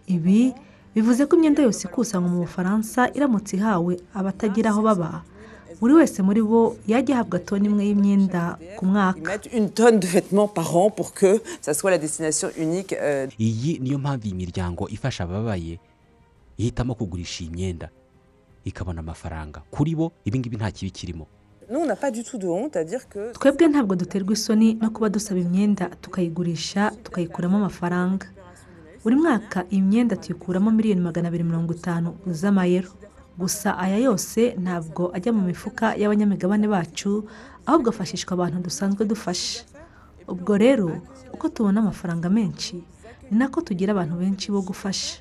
Ibi 0.08 0.52
bivuze 0.96 1.24
ko 1.26 1.36
imyenda 1.40 1.64
yose 1.64 1.88
ikusanywa 1.88 2.28
mu 2.30 2.38
bufaransa 2.44 3.08
iramutse 3.16 3.56
ihawe 3.56 3.94
abatagira 4.14 4.70
aho 4.76 4.82
baba. 4.84 5.24
Buri 5.80 5.94
wese 5.96 6.20
muri 6.24 6.44
bo 6.44 6.76
yajya 6.88 7.16
ahabwa 7.24 7.40
toni 7.40 7.68
imwe 7.72 7.84
y'imyenda 7.88 8.60
ku 8.78 8.86
mwaka. 8.86 9.40
Euh, 13.00 13.30
iyi 13.40 13.80
niyo 13.80 13.98
mpamvu 14.00 14.28
iyi 14.28 14.36
miryango 14.36 14.88
ifasha 14.92 15.24
ababaye 15.24 15.80
ihitamo 16.60 16.96
kugurisha 16.96 17.44
iyi 17.44 17.52
myenda. 17.52 17.88
Ikabona 18.66 19.00
amafaranga. 19.00 19.62
Kuri 19.72 19.96
bo 19.96 20.12
ibi 20.26 20.40
ngibi 20.40 20.58
nta 20.58 20.72
kibi 20.72 20.92
kirimo. 20.92 21.28
Nous, 21.70 21.80
on 21.82 21.86
n'a 21.88 21.96
pas 21.96 22.12
du 22.12 22.24
tout 22.24 22.38
de 22.38 22.48
honte 22.48 22.76
à 22.76 22.84
dire 22.84 23.08
que 23.10 23.32
twebwe 23.34 23.68
ntabwo 23.68 23.96
duterwa 23.96 24.34
isoni 24.34 24.76
no 24.82 24.90
kuba 24.90 25.10
dusaba 25.10 25.40
imyenda 25.40 25.90
tukayigurisha 26.02 26.92
tukayikuramo 27.04 27.58
amafaranga. 27.58 28.28
Buri 29.04 29.16
mwaka 29.16 29.66
iyi 29.72 29.82
myenda 29.82 30.16
tuyikuramo 30.16 30.72
miliyoni 30.72 31.02
magana 31.02 31.28
abiri 31.28 31.44
mirongo 31.44 31.74
itanu 31.74 32.16
z'amayero. 32.28 32.90
Gusa 33.38 33.78
aya 33.78 33.98
yose 33.98 34.56
ntabwo 34.62 35.12
ajya 35.16 35.34
mu 35.34 35.42
mifuka 35.42 35.96
y'abanyamigabane 35.96 36.68
bacu 36.68 37.26
ahubwo 37.66 37.90
afashishwa 37.90 38.34
abantu 38.34 38.60
dusanzwe 38.62 39.06
dufasha 39.06 39.64
ubwo 40.28 40.58
rero 40.58 41.02
uko 41.34 41.50
tubona 41.50 41.80
amafaranga 41.82 42.30
menshi 42.30 42.76
ni 43.32 43.38
nako 43.38 43.62
tugira 43.62 43.92
abantu 43.94 44.16
benshi 44.22 44.52
bo 44.52 44.62
gufasha. 44.62 45.18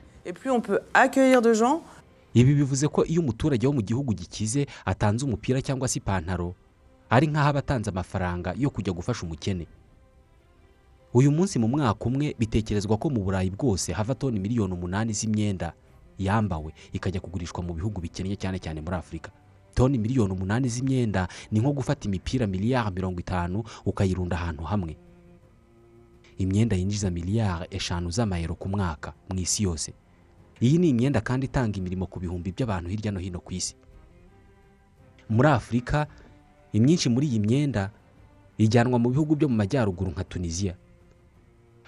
Ibi 2.34 2.54
bivuze 2.54 2.88
ko 2.88 3.04
iyo 3.04 3.20
umuturage 3.20 3.66
wo 3.66 3.72
mu 3.72 3.82
gihugu 3.82 4.14
gikize 4.14 4.66
atanze 4.84 5.24
umupira 5.24 5.62
cyangwa 5.62 5.88
se 5.88 5.98
ipantaro 6.00 6.54
ari 7.10 7.26
nk'aho 7.28 7.48
aba 7.48 7.58
atanze 7.60 7.90
amafaranga 7.90 8.54
yo 8.56 8.70
kujya 8.72 8.92
gufasha 8.92 9.22
umukene. 9.28 9.66
Uyu 11.14 11.28
munsi 11.32 11.58
mu 11.60 11.68
mwaka 11.68 12.04
umwe 12.08 12.32
bitekerezwa 12.38 12.96
ko 12.96 13.10
mu 13.12 13.20
burayi 13.20 13.50
bwose 13.52 13.92
hava 13.92 14.14
toni 14.16 14.40
miliyoni 14.40 14.72
umunani 14.72 15.12
z'imyenda 15.12 15.72
yambawe 16.18 16.72
ikajya 16.92 17.20
kugurishwa 17.20 17.60
mu 17.62 17.74
bihugu 17.76 18.00
bikennye 18.00 18.36
cyane 18.40 18.56
cyane 18.58 18.80
muri 18.80 18.96
afurika 18.96 19.28
toni 19.76 19.98
miliyoni 20.00 20.32
umunani 20.32 20.68
z'imyenda 20.72 21.28
ni 21.52 21.60
nko 21.60 21.72
gufata 21.76 22.08
imipira 22.08 22.46
miliyari 22.48 22.90
mirongo 22.96 23.20
itanu 23.20 23.60
ukayirunda 23.84 24.36
ahantu 24.40 24.64
hamwe. 24.64 24.96
Imyenda 26.40 26.76
yinjiza 26.76 27.10
miliyari 27.12 27.66
eshanu 27.70 28.08
z'amayero 28.10 28.54
ku 28.56 28.68
mwaka 28.72 29.12
mu 29.28 29.36
isi 29.40 29.62
yose. 29.68 29.92
Iyi 30.62 30.78
ni 30.78 30.88
imyenda 30.94 31.20
kandi 31.20 31.46
itanga 31.50 31.78
imirimo 31.78 32.06
ku 32.06 32.20
bihumbi 32.22 32.52
by'abantu 32.54 32.88
hirya 32.90 33.10
no 33.12 33.18
hino 33.20 33.40
ku 33.42 33.50
isi. 33.54 33.74
Muri 35.28 35.48
afurika 35.48 36.06
imyinshi 36.72 37.08
muri 37.10 37.26
iyi 37.26 37.40
myenda 37.42 37.90
ijyanwa 38.58 38.98
mu 38.98 39.10
bihugu 39.10 39.34
byo 39.36 39.48
mu 39.48 39.56
majyaruguru 39.58 40.10
nka 40.14 40.24
tunisiya 40.24 40.74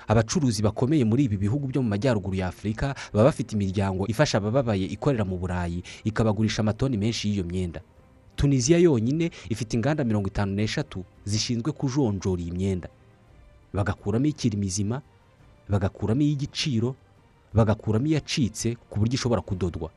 abacuruzi 0.07 0.61
bakomeye 0.63 1.05
muri 1.05 1.25
ibi 1.25 1.37
bihugu 1.49 1.69
byo 1.71 1.81
mu 1.83 1.89
majyaruguru 1.89 2.35
ya 2.37 2.49
afurika 2.53 2.95
baba 3.13 3.25
bafite 3.31 3.53
imiryango 3.57 4.05
ifasha 4.11 4.37
abababaye 4.39 4.85
ikorera 4.85 5.25
mu 5.25 5.39
burayi 5.39 5.81
ikabagurisha 6.05 6.61
amatoni 6.63 6.97
menshi 6.97 7.29
y'iyo 7.31 7.45
myenda. 7.45 7.81
Tunisiya 8.37 8.79
yonyine 8.79 9.31
ifite 9.49 9.75
inganda 9.77 10.05
mirongo 10.05 10.29
itanu 10.29 10.53
n'eshatu 10.59 11.05
zishinzwe 11.25 11.73
kujonjora 11.73 12.43
iyi 12.43 12.53
myenda. 12.53 12.89
Bagakuramo 13.73 14.27
ikiri 14.27 14.57
mizima 14.59 15.01
bagakuramo 15.69 16.21
iy'igiciro 16.23 16.97
bagakuramo 17.55 18.07
iyacitse 18.07 18.75
ku 18.91 18.99
buryo 18.99 19.15
ishobora 19.15 19.41
kudodwa. 19.41 19.91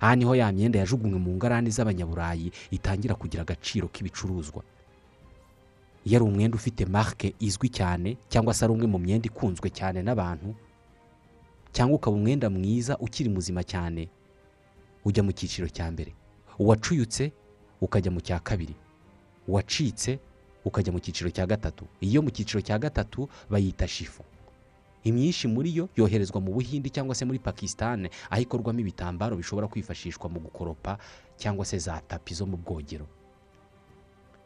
Aha 0.00 0.16
ni 0.16 0.24
ho 0.24 0.34
ya 0.36 0.52
myenda 0.52 0.78
yajugunywe 0.78 1.18
mu 1.18 1.32
ngarani 1.36 1.70
z'abanyaburayi 1.72 2.52
itangira 2.70 3.14
kugira 3.16 3.42
agaciro 3.42 3.88
k'ibicuruzwa. 3.88 4.62
Iyo 6.04 6.16
ari 6.20 6.24
umwenda 6.24 6.56
ufite 6.56 6.84
marike 6.86 7.34
izwi 7.40 7.68
cyane 7.72 8.16
cyangwa 8.28 8.54
se 8.54 8.64
ari 8.64 8.72
umwe 8.76 8.86
mu 8.86 8.98
myenda 9.00 9.26
ikunzwe 9.26 9.70
cyane 9.72 10.02
n'abantu 10.04 10.54
cyangwa 11.72 11.96
ukaba 11.96 12.16
umwenda 12.16 12.50
mwiza 12.50 12.98
ukiri 13.00 13.28
muzima 13.32 13.62
cyane 13.64 14.08
ujya 15.04 15.22
mu 15.24 15.32
cyiciro 15.32 15.68
cya 15.68 15.88
mbere. 15.90 16.12
Uwacuyutse 16.58 17.32
ukajya 17.80 18.10
mu 18.12 18.20
cya 18.20 18.38
kabiri. 18.38 18.74
Uwacitse 19.48 20.18
ukajya 20.64 20.92
mu 20.92 21.00
cyiciro 21.00 21.30
cya 21.32 21.46
gatatu. 21.46 21.84
Iyo 22.04 22.22
mu 22.22 22.30
cyiciro 22.30 22.60
cya 22.60 22.78
gatatu 22.78 23.28
bayita 23.50 23.88
shifu 23.88 24.22
imyinshi 25.06 25.46
muri 25.48 25.70
yo 25.76 25.86
yoherezwa 25.96 26.40
mu 26.42 26.50
buhindi 26.52 26.90
cyangwa 26.90 27.14
se 27.14 27.22
muri 27.24 27.38
pakisitani 27.38 28.10
aho 28.30 28.42
ikorwamo 28.42 28.80
ibitambaro 28.82 29.36
bishobora 29.38 29.68
kwifashishwa 29.70 30.26
mu 30.28 30.40
gukoropa 30.40 30.98
cyangwa 31.38 31.64
se 31.64 31.78
za 31.78 32.00
tapi 32.02 32.34
zo 32.34 32.46
mu 32.46 32.56
bwogero. 32.58 33.06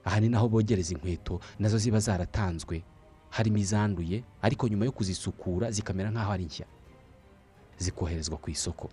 Aha 0.04 0.20
ni 0.20 0.28
naho 0.28 0.48
bogereza 0.48 0.92
inkweto 0.94 1.40
na 1.58 1.68
zo 1.68 1.78
ziba 1.78 1.98
zaratanzwe. 2.00 2.82
Harimo 3.30 3.56
izanduye 3.58 4.24
ariko 4.42 4.68
nyuma 4.68 4.84
yo 4.84 4.92
kuzisukura 4.92 5.70
zikamera 5.70 6.10
nk'aho 6.10 6.32
ari 6.32 6.44
nshya. 6.44 6.66
Zikoherezwa 7.78 8.36
ku 8.36 8.50
isoko. 8.50 8.90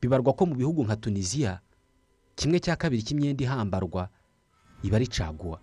Bibarwa 0.00 0.32
ko 0.32 0.46
mu 0.46 0.54
bihugu 0.54 0.84
nka 0.84 0.96
tunisiya 0.96 1.60
kimwe 2.36 2.60
cya 2.60 2.76
kabiri 2.76 3.02
cy'imyenda 3.02 3.44
ihambarwa 3.44 4.08
iba 4.82 4.96
ari 4.96 5.06
caguwa. 5.06 5.58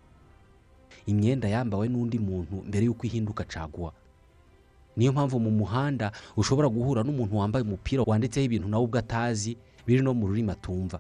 Imyenda 1.05 1.47
yambawe 1.47 1.87
n'undi 1.87 2.19
muntu 2.19 2.55
mbere 2.67 2.85
y'uko 2.85 3.03
ihinduka 3.07 3.43
caguwa. 3.47 3.93
Niyo 4.97 5.11
mpamvu 5.13 5.37
mu 5.39 5.51
muhanda 5.51 6.11
ushobora 6.37 6.67
guhura 6.69 7.03
n'umuntu 7.05 7.37
wambaye 7.37 7.61
umupira 7.65 8.03
wanditseho 8.07 8.45
ibintu 8.49 8.67
nawe 8.67 8.83
ubwo 8.83 8.97
atazi 8.99 9.57
biri 9.85 10.01
no 10.01 10.13
mu 10.13 10.27
rurimi 10.27 10.51
atumva. 10.51 10.99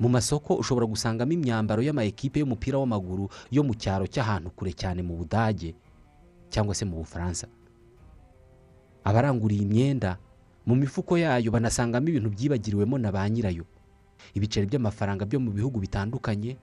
Mu 0.00 0.08
masoko 0.08 0.54
ushobora 0.60 0.86
gusangamo 0.88 1.32
imyambaro 1.32 1.80
y'amayikipe 1.84 2.40
y'umupira 2.40 2.76
w'amaguru 2.80 3.28
yo 3.52 3.62
mu 3.64 3.72
cyaro 3.76 4.04
cy'ahantu 4.08 4.50
kure 4.56 4.72
cyane 4.72 5.00
mu 5.04 5.16
budage 5.20 5.72
cyangwa 6.52 6.74
se 6.74 6.84
mu 6.84 6.96
bufaransa. 7.00 7.46
Abaranguriye 9.04 9.62
imyenda 9.62 10.18
mu 10.66 10.74
mifuko 10.74 11.14
yayo 11.18 11.48
banasangamo 11.54 12.08
ibintu 12.10 12.28
byibagiriwemo 12.34 12.98
na 12.98 13.12
ba 13.14 13.22
nyirayo. 13.30 13.64
Ibiceri 14.34 14.66
by'amafaranga 14.66 15.24
byo 15.24 15.38
mu 15.40 15.50
bihugu 15.54 15.78
bitandukanye 15.80 16.56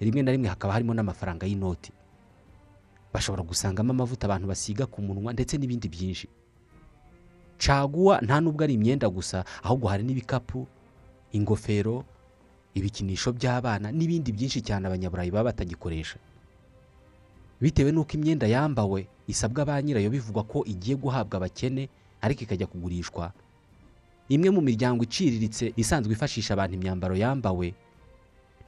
rimwe 0.00 0.22
na 0.22 0.30
rimwe 0.34 0.48
hakaba 0.52 0.74
harimo 0.76 0.94
n'amafaranga 0.94 1.46
y'inoti. 1.48 1.90
Bashobora 3.18 3.42
gusangamo 3.42 3.90
amavuta 3.90 4.26
abantu 4.30 4.46
basiga 4.46 4.86
ku 4.86 5.02
munwa 5.02 5.32
ndetse 5.34 5.58
n'ibindi 5.58 5.88
byinshi. 5.90 6.28
Caguwa 7.58 8.20
nta 8.22 8.38
nubwo 8.40 8.62
ari 8.64 8.74
imyenda 8.78 9.08
gusa 9.10 9.42
ahubwo 9.62 9.88
hari 9.90 10.06
n'ibikapu 10.06 10.66
ingofero 11.34 12.04
ibikinisho 12.78 13.32
by'abana 13.34 13.90
n'ibindi 13.90 14.30
byinshi 14.32 14.62
cyane 14.62 14.86
abanyaburayi 14.86 15.30
baba 15.34 15.50
batagikoresha. 15.50 16.18
Bitewe 17.60 17.90
n'uko 17.90 18.14
imyenda 18.14 18.46
yambawe 18.46 19.06
isabwa 19.26 19.64
ba 19.66 19.82
nyirayo 19.82 20.10
bivugwa 20.14 20.46
ko 20.46 20.62
igiye 20.64 20.94
guhabwa 20.96 21.36
abakene 21.42 21.90
ariko 22.22 22.42
ikajya 22.46 22.70
kugurishwa. 22.70 23.32
Imwe 24.30 24.48
mu 24.54 24.60
miryango 24.62 25.02
iciriritse 25.02 25.72
isanzwe 25.76 26.12
ifashisha 26.14 26.54
abantu 26.54 26.74
imyambaro 26.78 27.16
yambawe 27.18 27.74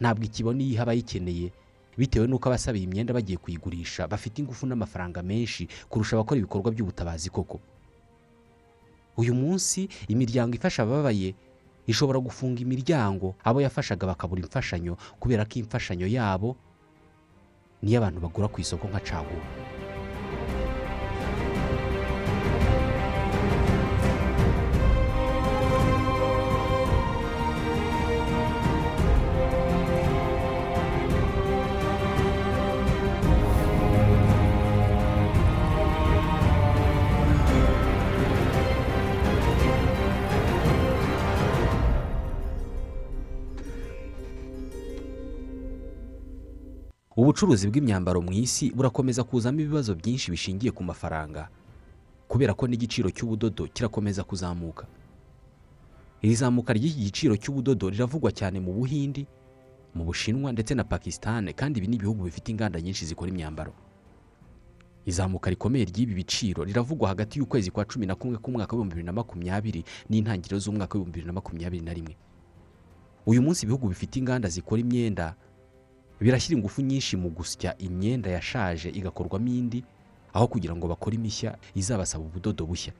ntabwo 0.02 0.24
ikibona 0.26 0.58
iyo 0.66 0.72
iha 0.74 0.82
abayikeneye 0.82 1.52
bitewe 1.98 2.26
n'uko 2.26 2.48
abasaba 2.48 2.78
iyi 2.78 2.86
myenda 2.86 3.14
bagiye 3.14 3.38
kuyigurisha 3.38 4.06
bafite 4.08 4.38
ingufu 4.42 4.66
n'amafaranga 4.66 5.22
menshi 5.22 5.68
kurusha 5.88 6.16
abakora 6.16 6.38
ibikorwa 6.38 6.70
by'ubutabazi 6.72 7.30
koko. 7.30 7.60
Uyu 9.16 9.34
munsi 9.34 9.88
imiryango 10.08 10.54
ifasha 10.56 10.82
ababaye 10.82 11.34
ishobora 11.86 12.18
gufunga 12.22 12.60
imiryango 12.62 13.34
abo 13.44 13.60
yafashaga 13.60 14.06
bakabura 14.06 14.40
imfashanyo 14.42 14.96
kubera 15.20 15.44
ko 15.44 15.58
imfashanyo 15.60 16.06
yabo 16.06 16.56
niyo 17.82 17.98
abantu 17.98 18.20
bagura 18.20 18.48
ku 18.48 18.60
isoko 18.60 18.86
nka 18.88 19.00
caguwa. 19.00 19.44
Ubucuruzi 47.20 47.68
bw'imyambaro 47.68 48.20
mu 48.24 48.32
isi 48.32 48.70
burakomeza 48.72 49.24
kuzamo 49.28 49.60
ibibazo 49.60 49.92
byinshi 49.94 50.30
bishingiye 50.32 50.72
ku 50.72 50.80
mafaranga. 50.84 51.48
Kubera 52.28 52.54
ko 52.56 52.64
n'igiciro 52.66 53.10
cy'ubudodo 53.12 53.66
kirakomeza 53.74 54.24
kuzamuka. 54.24 54.86
Iri 56.22 56.34
zamuka 56.34 56.72
ry'iki 56.72 57.00
giciro 57.10 57.36
cy'ubudodo 57.36 57.90
riravugwa 57.90 58.30
cyane 58.32 58.60
mu 58.60 58.72
buhindi 58.72 59.26
mu 59.94 60.04
bushinwa 60.08 60.52
ndetse 60.52 60.72
na 60.74 60.84
pakisitani 60.84 61.52
kandi 61.52 61.78
ibi 61.80 61.88
ni 61.92 61.96
ibihugu 61.96 62.24
bifite 62.24 62.48
inganda 62.54 62.80
nyinshi 62.80 63.04
zikora 63.06 63.28
imyambaro. 63.30 63.72
Izamuka 65.04 65.50
rikomeye 65.50 65.84
ry'ibi 65.84 66.14
biciro 66.14 66.64
riravugwa 66.64 67.08
hagati 67.08 67.38
y'ukwezi 67.38 67.70
kwa 67.70 67.84
cumi 67.84 68.06
na 68.06 68.14
kumwe 68.14 68.38
k'umwaka 68.38 68.72
w'ibihumbi 68.76 68.94
bibiri 68.94 69.06
na 69.06 69.12
makumyabiri 69.12 69.84
n'intangiriro 70.08 70.56
z'umwaka 70.58 70.94
w'ibihumbi 70.96 71.12
bibiri 71.20 71.26
na 71.26 71.32
makumyabiri 71.32 71.82
na 71.84 71.92
rimwe. 71.92 72.16
Uyu 73.26 73.42
munsi 73.42 73.64
ibihugu 73.66 73.88
bifite 73.92 74.16
inganda 74.20 74.48
zikora 74.48 74.80
imyenda 74.80 75.34
birashyira 76.20 76.56
ingufu 76.58 76.82
nyinshi 76.82 77.16
mu 77.16 77.28
gusya 77.30 77.78
imyenda 77.78 78.30
yashaje 78.30 78.88
igakorwamo 78.90 79.48
indi 79.48 79.84
aho 80.32 80.46
kugira 80.46 80.76
ngo 80.76 80.88
bakore 80.88 81.16
imishya 81.16 81.56
izabasaba 81.74 82.24
ubudodo 82.24 82.66
bushya. 82.66 82.92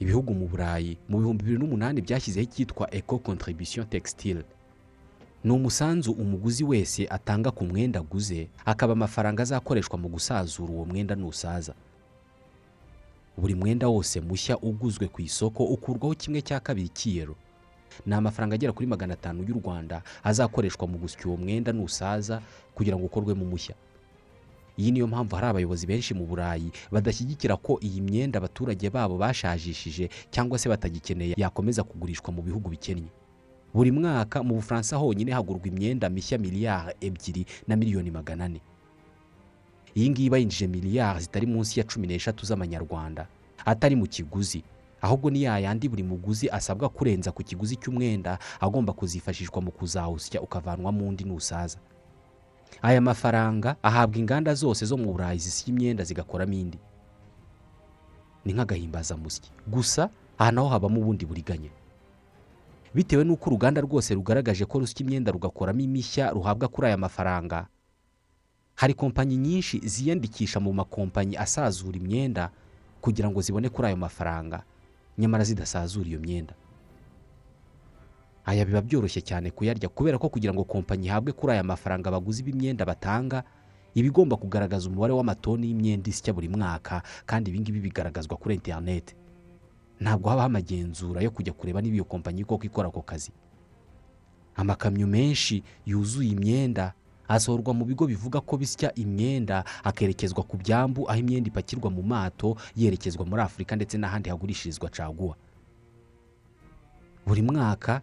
Ibihugu 0.00 0.34
mu 0.34 0.46
burayi 0.48 0.96
mu 1.08 1.18
bihumbi 1.18 1.42
bibiri 1.44 1.58
n'umunani 1.60 2.00
byashyizeho 2.00 2.44
icyitwa 2.46 2.86
eco 2.94 3.18
contribution 3.18 3.86
textile. 3.86 4.42
Ni 5.44 5.50
umusanzu 5.52 6.12
umuguzi 6.12 6.64
wese 6.64 7.06
atanga 7.10 7.50
ku 7.50 7.64
mwenda 7.64 8.00
aguze 8.00 8.48
akaba 8.64 8.92
amafaranga 8.92 9.42
azakoreshwa 9.42 9.98
mu 9.98 10.08
gusazura 10.08 10.72
uwo 10.72 10.84
mwenda 10.84 11.14
nusaza. 11.14 11.74
Buri 13.38 13.54
mwenda 13.54 13.88
wose 13.88 14.20
mushya 14.20 14.58
uguzwe 14.58 15.06
ku 15.08 15.22
isoko 15.22 15.64
ukurwaho 15.64 16.14
kimwe 16.14 16.42
cya 16.42 16.60
kabiri 16.60 16.88
cy'iyero. 16.88 17.34
Ni 18.06 18.14
amafaranga 18.14 18.54
agera 18.54 18.72
kuri 18.72 18.86
magana 18.86 19.14
atanu 19.14 19.44
y'u 19.48 19.60
rwanda 19.64 20.02
azakoreshwa 20.24 20.86
mu 20.86 20.98
gusya 20.98 21.26
uwo 21.26 21.36
mwenda 21.36 21.72
nusaza 21.72 22.42
kugira 22.74 22.96
ngo 22.96 23.06
ukorwemo 23.06 23.44
umushya 23.44 23.74
iyi 24.78 24.90
niyo 24.90 25.06
mpamvu 25.06 25.34
hari 25.36 25.46
abayobozi 25.46 25.86
benshi 25.86 26.14
mu 26.14 26.22
burayi 26.26 26.70
badashyigikira 26.92 27.56
ko 27.58 27.78
iyi 27.82 28.00
myenda 28.00 28.38
abaturage 28.38 28.90
babo 28.90 29.18
bashajishije 29.18 30.08
cyangwa 30.30 30.58
se 30.58 30.68
batagikeneye 30.68 31.34
yakomeza 31.36 31.82
kugurishwa 31.82 32.30
mu 32.32 32.42
bihugu 32.42 32.68
bikennye. 32.70 33.10
Buri 33.74 33.90
mwaka 33.90 34.42
mu 34.42 34.54
bufaransa 34.54 34.96
honyine 34.96 35.32
hagurwa 35.34 35.66
imyenda 35.66 36.06
mishya 36.08 36.38
miliyari 36.38 36.94
ebyiri 37.02 37.42
na 37.66 37.76
miliyoni 37.76 38.10
magana 38.10 38.44
ane. 38.46 38.60
Iyi 39.98 40.10
ngiyi 40.10 40.30
bayinjije 40.30 40.66
miliyari 40.66 41.20
zitari 41.20 41.46
munsi 41.46 41.80
ya 41.80 41.84
cumi 41.86 42.06
n'eshatu 42.06 42.46
z'amanyarwanda 42.46 43.26
atari 43.66 43.96
mu 43.96 44.06
kiguzi. 44.06 44.62
Ahubwo 45.02 45.30
ni 45.30 45.42
ya 45.42 45.58
yandi 45.58 45.88
buri 45.88 46.02
muguzi 46.02 46.50
asabwa 46.50 46.88
kurenza 46.88 47.32
ku 47.32 47.42
kiguzi 47.42 47.76
cy'umwenda 47.76 48.38
agomba 48.60 48.92
kuzifashishwa 48.92 49.62
mu 49.62 49.70
kuzawusya 49.70 50.40
ukavanwamo 50.42 51.08
undi 51.08 51.24
nusaza. 51.24 51.78
Aya 52.82 53.00
mafaranga 53.00 53.76
ahabwa 53.82 54.18
inganda 54.18 54.54
zose 54.54 54.84
zo 54.86 54.96
mu 54.96 55.12
burayi 55.12 55.38
zisya 55.38 55.68
imyenda 55.72 56.04
zigakoramo 56.04 56.52
indi. 56.52 56.78
Ni 58.44 58.52
nk'agahimbazamusyi. 58.52 59.50
Gusa 59.66 60.10
aha 60.38 60.50
naho 60.52 60.68
habamo 60.68 61.00
ubundi 61.00 61.26
buriganya. 61.26 61.70
Bitewe 62.94 63.24
n'uko 63.24 63.50
uruganda 63.50 63.80
rwose 63.80 64.14
rugaragaje 64.14 64.64
ko 64.64 64.78
rusya 64.78 65.00
imyenda 65.06 65.32
rugakoramo 65.32 65.80
imishya 65.80 66.30
ruhabwa 66.30 66.68
kuri 66.68 66.86
aya 66.86 66.96
mafaranga 66.96 67.66
hari 68.74 68.94
kompanyi 68.94 69.36
nyinshi 69.36 69.78
ziyandikisha 69.84 70.60
mu 70.60 70.72
makompanyi 70.72 71.36
asazura 71.36 71.96
imyenda 71.98 72.50
kugira 73.00 73.30
ngo 73.30 73.40
zibone 73.42 73.68
kuri 73.68 73.88
ayo 73.88 73.96
mafaranga. 73.96 74.62
Nyamara 75.18 75.44
zidasazura 75.44 76.08
iyo 76.08 76.20
myenda. 76.20 76.54
Aya 78.48 78.64
biba 78.64 78.80
byoroshye 78.80 79.20
cyane 79.20 79.50
kuyarya 79.50 79.88
kubera 79.92 80.16
ko 80.18 80.28
kugira 80.32 80.54
ngo 80.56 80.64
kompanyi 80.64 81.06
ihabwe 81.12 81.32
kuri 81.36 81.52
aya 81.52 81.64
mafaranga 81.64 82.08
abaguzi 82.08 82.40
b'imyenda 82.42 82.84
batanga 82.88 83.44
iba 83.94 84.08
igomba 84.08 84.36
kugaragaza 84.40 84.88
umubare 84.88 85.12
w'amatoni 85.12 85.68
y'imyenda 85.68 86.08
isya 86.08 86.32
buri 86.32 86.48
mwaka 86.48 87.02
kandi 87.28 87.50
ibi 87.52 87.60
ngibi 87.60 87.80
bigaragazwa 87.92 88.36
kuri 88.40 88.54
interineti 88.56 89.14
ntabwo 90.00 90.30
habaho 90.32 90.46
amagenzura 90.48 91.20
yo 91.20 91.30
kujya 91.30 91.52
kureba 91.52 91.80
niba 91.84 91.94
iyo 92.00 92.04
kompanyi 92.08 92.44
koko 92.48 92.64
ikora 92.64 92.88
ako 92.88 93.02
kazi. 93.02 93.32
Amakamyo 94.56 95.06
menshi 95.06 95.62
yuzuye 95.86 96.30
imyenda 96.32 96.94
asohorwa 97.28 97.74
mu 97.74 97.84
bigo 97.84 98.06
bivuga 98.06 98.40
ko 98.40 98.56
bisya 98.56 98.94
imyenda 98.94 99.64
akerekezwa 99.84 100.42
ku 100.44 100.56
byambu 100.56 101.10
aho 101.10 101.18
imyenda 101.20 101.48
ipakirwa 101.48 101.90
mu 101.90 102.02
mato 102.02 102.56
yerekezwa 102.76 103.26
muri 103.26 103.42
afurika 103.42 103.76
ndetse 103.76 103.98
n'ahandi 103.98 104.28
hagurishirizwa 104.30 104.88
caguwa. 104.90 105.36
Buri 107.26 107.42
mwaka 107.42 108.00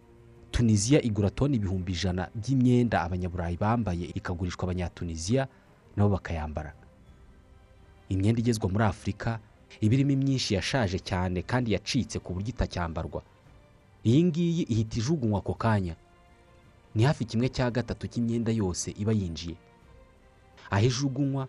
tunisiya 0.50 1.02
igura 1.02 1.30
toni 1.30 1.56
ibihumbi 1.56 1.92
ijana 1.92 2.28
by'imyenda 2.34 3.02
abanyaburayi 3.02 3.56
bambaye 3.56 4.04
ikagurishwa 4.14 4.64
abanyatuniziya 4.64 5.48
nabo 5.96 6.10
bakayambara. 6.10 6.72
Imyenda 8.08 8.40
igezwa 8.40 8.68
muri 8.70 8.84
afurika 8.84 9.38
iba 9.80 9.94
irimo 9.94 10.10
imyinshi 10.14 10.54
yashaje 10.54 10.98
cyane 11.02 11.42
kandi 11.42 11.72
yacitse 11.74 12.18
ku 12.22 12.32
buryo 12.34 12.48
itacyambarwa. 12.54 13.22
Iyi 14.06 14.24
ngiyi 14.24 14.62
ihita 14.70 14.96
ijugunywa 15.02 15.38
ako 15.42 15.54
kanya. 15.58 15.96
Ni 16.96 17.02
hafi 17.04 17.24
kimwe 17.28 17.48
cya 17.52 17.68
gatatu 17.70 18.08
cy'imyenda 18.08 18.52
yose 18.52 18.90
iba 18.96 19.12
yinjiye. 19.12 19.56
Aho 20.72 20.84
ijugunywa 20.88 21.44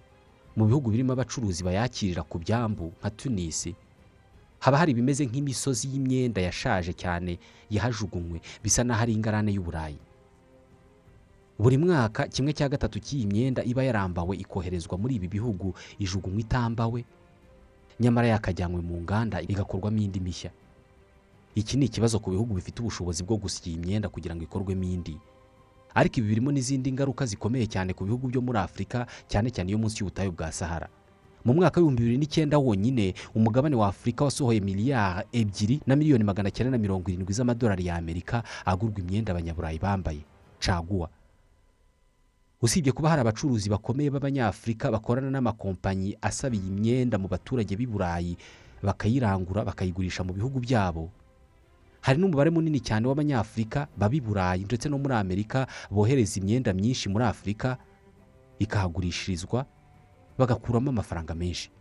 mu 0.56 0.66
bihugu 0.68 0.92
birimo 0.92 1.14
abacuruzi 1.16 1.64
bayakirira 1.64 2.24
ku 2.28 2.36
byambu 2.40 2.92
nka 3.00 3.10
tunisi 3.16 3.72
haba 4.60 4.78
hari 4.78 4.92
ibimeze 4.92 5.24
nk'imisozi 5.26 5.88
y'imyenda 5.92 6.42
yashaje 6.42 6.92
cyane 6.94 7.40
yahajugunywe 7.72 8.42
bisa 8.64 8.84
n'aho 8.84 9.02
ari 9.08 9.14
ingarane 9.16 9.52
y'uburayi. 9.56 9.98
Buri 11.60 11.78
mwaka 11.78 12.28
kimwe 12.28 12.54
cya 12.54 12.70
gatatu 12.70 13.00
cy'iyi 13.00 13.26
myenda 13.26 13.64
iba 13.64 13.82
yarambawe 13.84 14.38
ikoherezwa 14.38 14.98
muri 14.98 15.16
ibi 15.18 15.28
bihugu 15.28 15.74
ijugunywa 16.00 16.42
itambawe 16.46 17.00
nyamara 18.00 18.28
yakajyanywe 18.38 18.82
mu 18.82 19.02
nganda 19.02 19.42
igakorwamo 19.42 19.98
indi 19.98 20.20
mishya. 20.20 20.52
Iki 21.58 21.78
ni 21.78 21.86
ikibazo 21.90 22.20
ku 22.22 22.30
bihugu 22.30 22.54
bifite 22.54 22.78
ubushobozi 22.86 23.24
bwo 23.26 23.38
gusya 23.42 23.66
iyi 23.74 23.78
myenda 23.82 24.10
kugira 24.10 24.36
ngo 24.38 24.44
ikorwemo 24.46 24.84
indi. 24.86 25.18
Ariko 25.98 26.20
ibi 26.22 26.28
birimo 26.38 26.52
n'izindi 26.54 26.94
ngaruka 26.94 27.26
zikomeye 27.26 27.66
cyane 27.66 27.94
ku 27.98 28.06
bihugu 28.06 28.30
byo 28.30 28.42
muri 28.46 28.60
afurika 28.62 29.10
cyane 29.28 29.50
cyane 29.50 29.74
iyo 29.74 29.82
munsi 29.82 29.98
y'ubutayu 30.06 30.30
bwa 30.32 30.52
sahara. 30.54 30.86
Mu 31.46 31.54
mwaka 31.58 31.80
w'ibihumbi 31.80 32.02
bibiri 32.04 32.18
n'icyenda 32.22 32.58
wonyine 32.62 33.14
umugabane 33.34 33.74
wa 33.76 33.88
afurika 33.90 34.26
wasohoye 34.28 34.60
miliyari 34.60 35.26
ebyiri 35.34 35.82
na 35.88 35.96
miliyoni 35.96 36.24
magana 36.24 36.52
cyenda 36.52 36.72
na 36.72 36.78
mirongo 36.78 37.08
irindwi 37.10 37.34
z'amadolari 37.34 37.88
y'amerika 37.90 38.44
agurwa 38.66 39.00
imyenda 39.00 39.32
abanyaburayi 39.34 39.80
bambaye. 39.80 40.22
Caguwa. 40.60 41.10
Usibye 42.62 42.92
kuba 42.92 43.10
hari 43.10 43.22
abacuruzi 43.22 43.70
bakomeye 43.70 44.10
b'abanyafurika 44.12 44.92
bakorana 44.92 45.30
n'amakompanyi 45.32 46.18
asaba 46.22 46.56
iyi 46.58 46.70
myenda 46.74 47.18
mu 47.18 47.28
baturage 47.32 47.74
b'i 47.78 47.86
burayi 47.88 48.38
bakayirangura 48.84 49.66
bakayigurisha 49.66 50.24
mu 50.28 50.34
bihugu 50.34 50.60
byabo. 50.60 51.10
Hari 52.02 52.20
n'umubare 52.22 52.50
munini 52.50 52.80
cyane 52.80 53.08
w'abanyafurika 53.08 53.88
baba 53.98 54.16
i 54.16 54.22
burayi 54.22 54.64
ndetse 54.64 54.90
no 54.90 54.98
muri 54.98 55.14
amerika 55.16 55.68
bohereza 55.92 56.40
imyenda 56.40 56.74
myinshi 56.74 57.10
muri 57.10 57.26
afurika 57.26 57.78
ikahagurishirizwa 58.60 59.66
bagakuramo 60.38 60.90
amafaranga 60.90 61.36
menshi. 61.36 61.72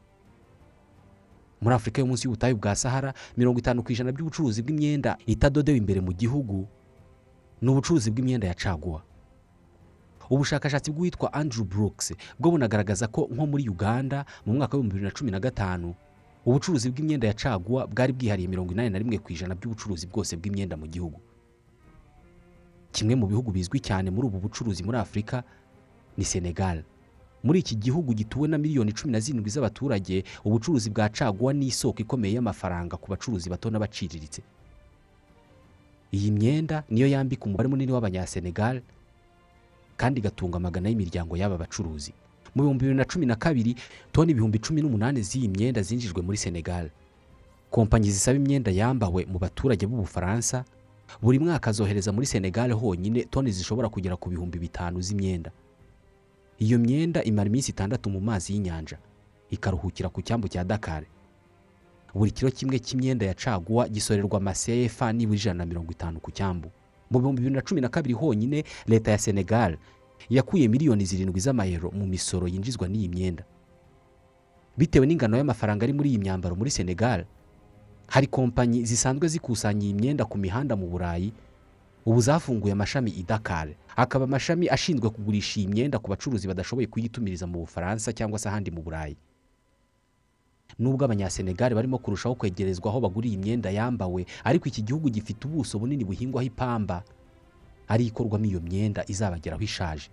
Muri 1.61 1.75
afurika 1.77 2.01
yo 2.01 2.07
munsi 2.07 2.27
y'ubutayu 2.27 2.57
bwa 2.57 2.75
sahara 2.77 3.15
mirongo 3.37 3.59
itanu 3.59 3.83
ku 3.83 3.93
ijana 3.93 4.13
by'ubucuruzi 4.13 4.63
bw'imyenda 4.63 5.17
itadodewe 5.27 5.79
imbere 5.79 6.01
mu 6.01 6.13
gihugu 6.13 6.69
ni 7.63 7.69
ubucuruzi 7.71 8.11
bw'imyenda 8.11 8.47
ya 8.47 8.55
caguwa. 8.55 9.03
Ubushakashatsi 10.31 10.91
bw'uwitwa 10.91 11.33
Andrew 11.33 11.65
Brooks 11.65 12.13
bwo 12.39 12.51
bunagaragaza 12.51 13.07
ko 13.09 13.29
nko 13.33 13.47
muri 13.47 13.69
uganda 13.69 14.25
mu 14.47 14.55
mwaka 14.55 14.77
w'ibihumbi 14.77 14.95
bibiri 14.95 15.05
na 15.09 15.17
cumi 15.17 15.31
na 15.31 15.41
gatanu 15.41 15.95
ubucuruzi 16.47 16.91
bw'imyenda 16.91 17.27
ya 17.27 17.35
caguwa 17.35 17.87
bwari 17.87 18.13
bwihariye 18.13 18.49
mirongo 18.49 18.73
inani 18.73 18.91
na 18.91 18.99
rimwe 18.99 19.19
ku 19.19 19.33
ijana 19.33 19.55
by'ubucuruzi 19.55 20.07
bwose 20.07 20.37
bw'imyenda 20.37 20.77
mu 20.77 20.87
gihugu. 20.87 21.21
Kimwe 22.93 23.15
mu 23.19 23.27
bihugu 23.27 23.51
bizwi 23.51 23.81
cyane 23.83 24.11
muri 24.11 24.27
ubu 24.31 24.39
bucuruzi 24.39 24.83
muri 24.87 24.99
afurika 24.99 25.43
ni 26.17 26.25
senegal. 26.25 26.83
Muri 27.45 27.59
iki 27.61 27.75
gihugu 27.77 28.15
gituwe 28.15 28.49
na 28.49 28.59
miliyoni 28.59 28.93
cumi 28.93 29.13
na 29.13 29.21
zirindwi 29.21 29.51
z'abaturage 29.51 30.25
ubucuruzi 30.45 30.91
bwa 30.91 31.09
caguwa 31.09 31.53
ni 31.53 31.67
isoko 31.67 31.99
ikomeye 32.03 32.35
y'amafaranga 32.35 32.97
ku 32.97 33.11
bacuruzi 33.11 33.51
bato 33.51 33.71
n'abaciriritse. 33.71 34.43
Iyi 36.15 36.31
myenda 36.31 36.85
niyo 36.91 37.07
yambika 37.11 37.45
umubare 37.45 37.69
munini 37.69 37.93
w'abanyasenegal 37.93 38.83
kandi 39.97 40.21
igatunga 40.23 40.57
amagana 40.57 40.89
y'imiryango 40.89 41.37
y'aba 41.37 41.59
bacuruzi. 41.59 42.13
Mu 42.57 42.63
bihumbi 42.65 42.79
bibiri 42.89 42.97
na 42.99 43.05
cumi 43.05 43.27
na 43.27 43.37
kabiri 43.37 43.77
toni 44.13 44.33
ibihumbi 44.33 44.59
cumi 44.59 44.81
n'umunani 44.83 45.21
z'iyi 45.23 45.49
myenda 45.49 45.83
zinjijwe 45.85 46.23
muri 46.25 46.39
senegal. 46.41 46.89
Kompanyi 47.71 48.11
zisaba 48.11 48.37
imyenda 48.41 48.71
yambawe 48.73 49.27
mu 49.29 49.39
baturage 49.39 49.85
b'ubufaransa 49.87 50.65
buri 51.23 51.39
mwaka 51.39 51.73
zohereza 51.73 52.13
muri 52.13 52.27
senegal 52.27 52.73
honyine 52.73 53.25
toni 53.29 53.51
zishobora 53.53 53.89
kugera 53.93 54.17
ku 54.17 54.31
bihumbi 54.33 54.59
bitanu 54.59 55.01
z'imyenda. 55.05 55.51
Iyo 56.59 56.79
myenda 56.79 57.21
imara 57.23 57.49
iminsi 57.49 57.71
itandatu 57.77 58.09
mu 58.11 58.21
mazi 58.21 58.53
y'inyanja. 58.57 58.97
Ikaruhukira 59.51 60.09
ku 60.09 60.23
cyambu 60.25 60.49
cya 60.49 60.65
dakar. 60.65 61.05
Buri 62.17 62.31
kiro 62.33 62.51
kimwe 62.51 62.79
cy'imyenda 62.81 63.27
ya 63.29 63.35
caguwa 63.37 63.89
gisorerwa 63.89 64.39
amasefa 64.41 65.13
nibura 65.13 65.37
ijana 65.37 65.59
na 65.59 65.67
mirongo 65.69 65.93
itanu 65.93 66.21
ku 66.21 66.31
cyambu. 66.33 66.71
Mu 67.11 67.19
bihumbi 67.21 67.41
bibiri 67.45 67.55
na 67.55 67.63
cumi 67.63 67.81
na 67.81 67.89
kabiri 67.93 68.15
honyine 68.15 68.65
leta 68.89 69.11
ya 69.13 69.19
senegal 69.19 69.77
yakuye 70.29 70.69
miliyoni 70.69 71.05
zirindwi 71.05 71.41
z'amayero 71.41 71.91
mu 71.91 72.07
misoro 72.07 72.49
yinjizwa 72.49 72.89
n'iyi 72.89 73.09
myenda. 73.09 73.45
Bitewe 74.77 75.07
n'ingano 75.07 75.37
y'amafaranga 75.37 75.85
ari 75.85 75.93
muri 75.93 76.09
iyi 76.11 76.19
myambaro 76.19 76.57
muri 76.57 76.71
senegal 76.71 77.25
hari 78.07 78.27
kompanyi 78.27 78.85
zisanzwe 78.85 79.29
zikusanya 79.29 79.85
iyi 79.87 79.95
myenda 79.95 80.25
ku 80.25 80.39
mihanda 80.39 80.77
mu 80.77 80.87
burayi 80.87 81.33
ubu 82.07 82.21
zafunguye 82.21 82.73
amashami 82.73 83.11
i 83.11 83.23
dakar 83.23 83.69
hakaba 83.97 84.25
amashami 84.25 84.69
ashinzwe 84.69 85.11
kugurisha 85.11 85.61
iyi 85.61 85.69
myenda 85.69 85.99
ku 85.99 86.11
bacuruzi 86.11 86.47
badashoboye 86.49 86.87
kuyitumiriza 86.87 87.47
mu 87.47 87.59
bufaransa 87.65 88.13
cyangwa 88.13 88.39
se 88.39 88.49
ahandi 88.49 88.71
mu 88.71 88.83
burayi. 88.83 89.17
Nubwo 90.79 91.05
abanyasenegali 91.05 91.75
barimo 91.75 91.99
kurushaho 91.99 92.35
kwegerezwa 92.35 92.91
aho 92.91 93.01
bagura 93.01 93.27
iyi 93.27 93.37
myenda 93.41 93.71
yambawe 93.73 94.27
ariko 94.45 94.69
iki 94.69 94.83
gihugu 94.83 95.09
gifite 95.11 95.49
ubuso 95.49 95.79
bunini 95.79 96.05
buhingwaho 96.05 96.47
ipamba. 96.47 97.03
Ari 97.89 98.07
ikorwamo 98.07 98.45
iyo 98.47 98.61
myenda 98.61 99.05
izabageraho 99.07 99.63
ishaje. 99.63 100.09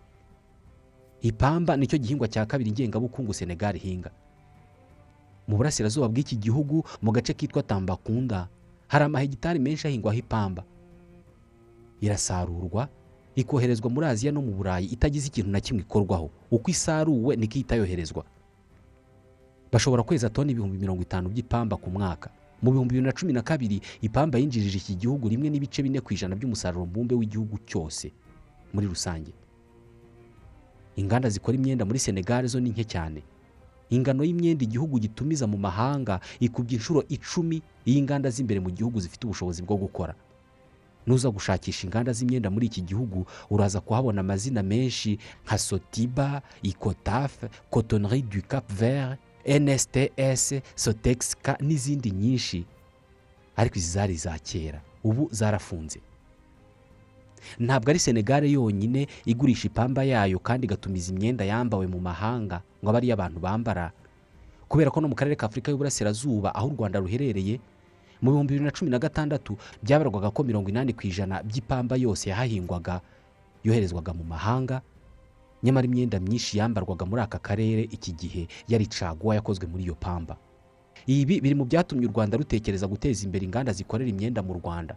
Ipamba 1.21 1.77
ni 1.77 1.87
cyo 1.87 1.97
gihingwa 1.97 2.27
cya 2.27 2.45
kabiri 2.45 2.71
ngengabukungu 2.71 3.33
senegali 3.33 3.79
ihinga. 3.79 4.11
Mu 5.47 5.57
burasirazuba 5.57 6.07
bw'iki 6.07 6.35
gihugu 6.35 6.83
mu 7.01 7.11
gace 7.11 7.33
kitwa 7.33 7.63
tambakunda 7.63 8.47
hari 8.87 9.03
amahegitari 9.05 9.59
menshi 9.59 9.87
ahingwaho 9.87 10.17
ipamba. 10.19 10.63
Irasarurwa 12.01 12.87
ikoherezwa 13.35 13.89
muri 13.89 14.05
aziya 14.07 14.31
no 14.31 14.41
mu 14.41 14.51
burayi 14.51 14.85
itagize 14.91 15.27
ikintu 15.27 15.51
na 15.51 15.59
kimwe 15.59 15.81
ikorwaho. 15.81 16.29
Uko 16.51 16.71
isaruwe 16.71 17.35
niko 17.35 17.53
ihita 17.55 17.75
yoherezwa 17.75 18.23
bashobora 19.71 20.03
kweza 20.03 20.29
toni 20.29 20.51
ibihumbi 20.51 20.77
mirongo 20.77 21.01
itanu 21.01 21.29
by'ipamba 21.29 21.77
ku 21.77 21.89
mwaka. 21.89 22.29
Mu 22.63 22.71
bihumbi 22.71 22.93
bibiri 22.95 23.05
na 23.05 23.11
cumi 23.11 23.33
na 23.33 23.41
kabiri 23.43 23.81
ipamba 24.01 24.39
yinjirije 24.39 24.77
iki 24.79 24.95
gihugu 24.95 25.27
rimwe 25.29 25.49
n'ibice 25.51 25.83
bine 25.83 25.99
ku 26.01 26.13
ijana 26.15 26.35
by'umusaruro 26.35 26.85
mbumbe 26.87 27.15
w'igihugu 27.15 27.57
cyose 27.67 28.11
muri 28.73 28.87
rusange. 28.87 29.33
Inganda 30.95 31.29
zikora 31.29 31.55
imyenda 31.57 31.85
muri 31.85 31.99
senegali 31.99 32.47
zo 32.47 32.59
ni 32.59 32.69
nke 32.69 32.83
cyane. 32.83 33.21
Ingano 33.89 34.23
y'imyenda 34.23 34.63
igihugu 34.63 34.99
gitumiza 34.99 35.47
mu 35.47 35.57
mahanga 35.57 36.19
ikubye 36.39 36.77
inshuro 36.77 37.03
icumi 37.09 37.61
y'inganda 37.85 38.29
z'imbere 38.29 38.59
mu 38.59 38.69
gihugu 38.71 38.99
zifite 38.99 39.25
ubushobozi 39.25 39.61
bwo 39.61 39.77
gukora. 39.77 40.15
Nuza 41.07 41.29
gushakisha 41.29 41.83
inganda 41.87 42.13
z'imyenda 42.13 42.49
muri 42.49 42.65
iki 42.71 42.81
gihugu 42.81 43.25
uraza 43.49 43.81
kuhabona 43.81 44.21
amazina 44.21 44.63
menshi 44.63 45.19
nka 45.45 45.57
sotiba 45.57 46.41
ikotafe 46.63 47.49
cotonnerie 47.69 48.21
du 48.23 48.41
cap 48.47 48.71
vert 48.71 49.19
nsts 49.47 50.61
sotexka 50.75 51.57
n'izindi 51.61 52.11
nyinshi. 52.11 52.65
Ariko 53.55 53.75
izi 53.77 53.91
zari 53.91 54.13
iza 54.13 54.33
kera 54.39 54.81
ubu 55.03 55.27
zarafunze. 55.31 55.99
Ntabwo 57.59 57.89
ari 57.89 57.99
senegare 57.99 58.47
yonyine 58.51 59.07
igurisha 59.25 59.67
ipamba 59.67 60.03
yayo 60.03 60.39
kandi 60.39 60.65
igatumiza 60.65 61.11
imyenda 61.13 61.43
yambawe 61.45 61.85
mu 61.87 61.99
mahanga 61.99 62.61
ngo 62.81 62.89
abe 62.89 62.97
ariyo 62.97 63.13
abantu 63.13 63.39
bambara. 63.39 63.91
Kubera 64.67 64.89
ko 64.91 65.01
no 65.01 65.07
mu 65.11 65.15
karere 65.15 65.35
ka 65.35 65.45
afurika 65.45 65.69
y'uburasirazuba 65.71 66.55
aho 66.55 66.67
u 66.71 66.75
rwanda 66.79 66.99
ruherereye 67.03 67.59
mu 68.23 68.31
bihumbi 68.31 68.53
bibiri 68.55 68.65
na 68.65 68.71
cumi 68.71 68.89
na 68.91 68.97
gatandatu 68.99 69.57
byabarwaga 69.83 70.31
ko 70.31 70.41
mirongo 70.47 70.69
inani 70.71 70.95
ku 70.95 71.03
ijana 71.05 71.43
by'ipamba 71.43 71.99
yose 71.99 72.29
yahahingwaga 72.31 73.01
yoherezwaga 73.63 74.13
mu 74.15 74.23
mahanga 74.23 74.81
nyamara 75.63 75.85
imyenda 75.87 76.19
myinshi 76.19 76.57
yambarwaga 76.57 77.05
muri 77.05 77.21
aka 77.21 77.39
karere 77.39 77.81
iki 77.91 78.11
gihe 78.13 78.47
yari 78.67 78.85
caguwa 78.87 79.35
yakozwe 79.35 79.67
muri 79.67 79.83
iyo 79.83 79.95
pamba. 79.95 80.37
Ibi 81.07 81.41
biri 81.41 81.55
mu 81.55 81.65
byatumye 81.65 82.05
u 82.07 82.11
rwanda 82.11 82.37
rutekereza 82.37 82.87
guteza 82.87 83.25
imbere 83.25 83.45
inganda 83.45 83.73
zikorera 83.73 84.09
imyenda 84.09 84.41
mu 84.43 84.53
rwanda. 84.59 84.95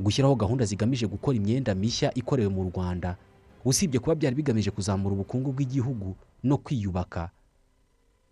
Gushyiraho 0.00 0.34
gahunda 0.36 0.64
zigamije 0.64 1.06
gukora 1.06 1.36
imyenda 1.36 1.74
mishya 1.74 2.14
ikorewe 2.14 2.48
mu 2.48 2.62
rwanda 2.70 3.16
usibye 3.64 4.00
kuba 4.00 4.14
byari 4.14 4.36
bigamije 4.36 4.70
kuzamura 4.70 5.14
ubukungu 5.14 5.52
bw'igihugu 5.52 6.16
no 6.44 6.56
kwiyubaka 6.58 7.30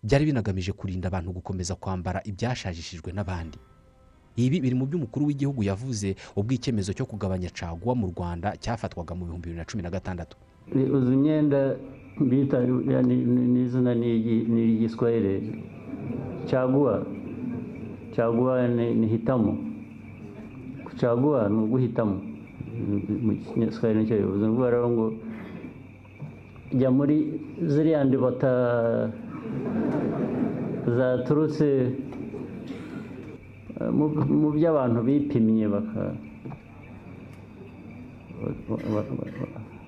byari 0.02 0.24
binagamije 0.28 0.72
kurinda 0.72 1.08
abantu 1.08 1.32
gukomeza 1.32 1.74
kwambara 1.74 2.20
ibyashajishijwe 2.24 3.12
n'abandi. 3.12 3.58
Ibi 4.36 4.60
biri 4.60 4.74
mu 4.74 4.86
byo 4.86 4.98
umukuru 4.98 5.26
w'igihugu 5.26 5.62
yavuze 5.62 6.16
ubwo 6.36 6.52
icyemezo 6.54 6.92
cyo 6.92 7.06
kugabanya 7.06 7.50
caguwa 7.54 7.94
mu 7.94 8.06
rwanda 8.10 8.56
cyafatwaga 8.58 9.14
mu 9.14 9.24
bihumbi 9.30 9.46
bibiri 9.54 9.58
na 9.58 9.64
cumi 9.64 9.82
na 9.82 9.90
gatandatu. 9.94 10.36
Uzi 10.72 11.12
imyenda 11.14 11.76
bita 12.20 12.58
n'izina 13.52 13.94
ni 13.94 14.08
iry'igiswahili 14.16 15.34
caguwa 16.50 17.04
caguwa 18.16 18.68
ni 18.68 19.06
hitamo 19.06 19.52
caguwa 21.00 21.48
ni 21.48 21.56
uguhitamo 21.64 22.16
mu 23.24 23.32
kinyaswahili 23.52 24.00
ni 24.00 24.06
cyo 24.08 24.16
bivuze 24.18 24.46
ngo 24.48 24.62
rero 24.70 24.88
ngo 24.90 25.06
jya 26.78 26.90
muri 26.90 27.16
ziriya 27.66 28.04
ndibata 28.04 28.50
zaturutse 30.96 31.66
mu 34.40 34.48
byo 34.54 34.66
abantu 34.70 34.98
bipimye 35.06 35.66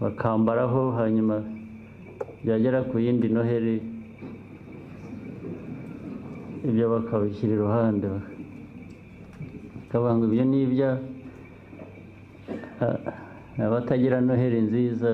bakambaraho 0.01 0.83
hanyuma 0.99 1.37
byagera 2.45 2.79
ku 2.89 2.99
yindi 3.05 3.29
noheri 3.29 3.77
ibyo 6.69 6.85
bakabishyira 6.93 7.53
iruhande. 7.57 8.07
Bakavuga 9.77 10.11
ngo 10.17 10.25
ibyo 10.29 10.45
ni 10.51 10.59
ibyo 10.67 10.91
abatagira 13.67 14.21
noheri 14.21 14.59
nziza 14.69 15.09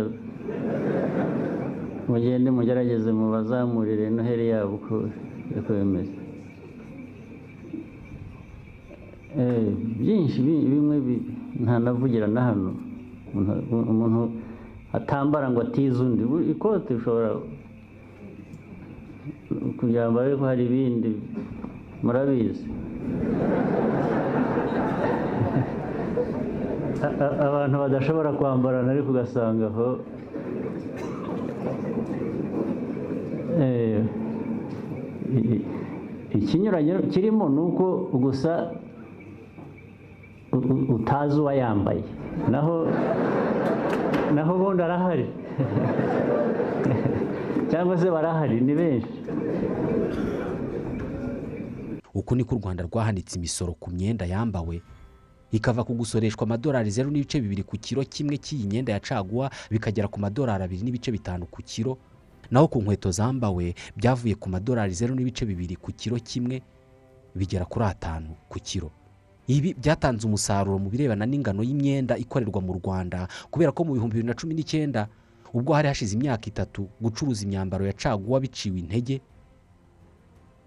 mugende 2.09 2.49
mugerageze 2.51 3.09
mubazamurire 3.19 4.11
noheri 4.11 4.45
yabo 4.53 4.75
uko 4.81 5.71
bimeze 5.79 6.15
byinshi 10.01 10.39
bimwe 10.43 10.97
ntanavugira 11.63 12.27
na 12.27 12.41
hano. 12.49 12.71
Umuntu 13.93 14.21
atambara 14.93 15.47
ngo 15.51 15.61
atize 15.67 15.99
undi. 16.03 16.23
Ikote 16.53 16.91
ushobora 16.95 17.31
kuryambara 19.79 20.25
ariko 20.29 20.45
hari 20.51 20.63
ibindi 20.69 21.11
murabizi. 22.05 22.67
Abantu 27.49 27.77
badashobora 27.83 28.31
kwambarana 28.39 28.89
ariko 28.93 29.09
ugasanga 29.11 29.67
aho 29.73 29.89
ikinyuranyo 36.35 36.95
kirimo 37.13 37.49
ni 37.49 37.61
uko 37.61 37.87
gusa 38.13 38.53
utazi 40.97 41.41
uwayambaye. 41.41 42.03
Naho 42.51 42.87
naho 44.35 44.55
ubundi 44.55 44.83
arahari 44.83 45.27
cyangwa 47.71 47.99
se 47.99 48.11
barahari 48.11 48.61
ni 48.61 48.75
benshi. 48.75 49.09
Uku 52.15 52.37
niko 52.37 52.55
u 52.57 52.59
rwanda 52.59 52.85
rwahanitse 52.85 53.37
imisoro 53.39 53.73
ku 53.73 53.91
myenda 53.91 54.27
yambawe. 54.27 54.83
Ikava 55.53 55.85
ku 55.85 55.95
gusoreshwa 55.95 56.43
amadolari 56.43 56.91
zeru 56.91 57.11
n'ibice 57.11 57.41
bibiri 57.41 57.63
ku 57.63 57.77
kiro 57.77 58.05
kimwe 58.05 58.37
cy'iyi 58.37 58.67
myenda 58.67 58.93
ya 58.93 59.01
caguwa 59.01 59.51
bikagera 59.71 60.09
ku 60.09 60.21
madolari 60.21 60.65
abiri 60.65 60.83
n'ibice 60.83 61.13
bitanu 61.13 61.47
ku 61.47 61.63
kiro. 61.63 61.99
Naho 62.51 62.69
ku 62.69 62.83
nkweto 62.83 63.11
zambawe 63.11 63.75
byavuye 63.97 64.35
ku 64.37 64.49
madolari 64.49 64.93
zeru 64.95 65.15
n'ibice 65.15 65.45
bibiri 65.47 65.77
ku 65.77 65.93
kiro 65.93 66.17
kimwe 66.21 66.63
bigera 67.35 67.65
kuri 67.65 67.85
atanu 67.85 68.37
ku 68.49 68.59
kiro. 68.61 68.91
Ibi 69.47 69.75
byatanze 69.75 70.27
umusaruro 70.27 70.79
mu 70.79 70.89
birebana 70.91 71.27
n'ingano 71.27 71.63
y'imyenda 71.63 72.15
ikorerwa 72.17 72.61
mu 72.63 72.73
rwanda 72.79 73.29
kubera 73.51 73.73
ko 73.73 73.85
mu 73.85 73.93
bihumbi 73.99 74.15
bibiri 74.23 74.29
na 74.29 74.35
cumi 74.39 74.55
n'icyenda 74.55 75.09
ubwo 75.53 75.75
hari 75.75 75.89
hashize 75.89 76.15
imyaka 76.17 76.47
itatu 76.49 76.89
gucuruza 77.01 77.43
imyambaro 77.45 77.85
ya 77.87 77.93
caguwa 77.93 78.41
biciwe 78.41 78.79
intege. 78.81 79.21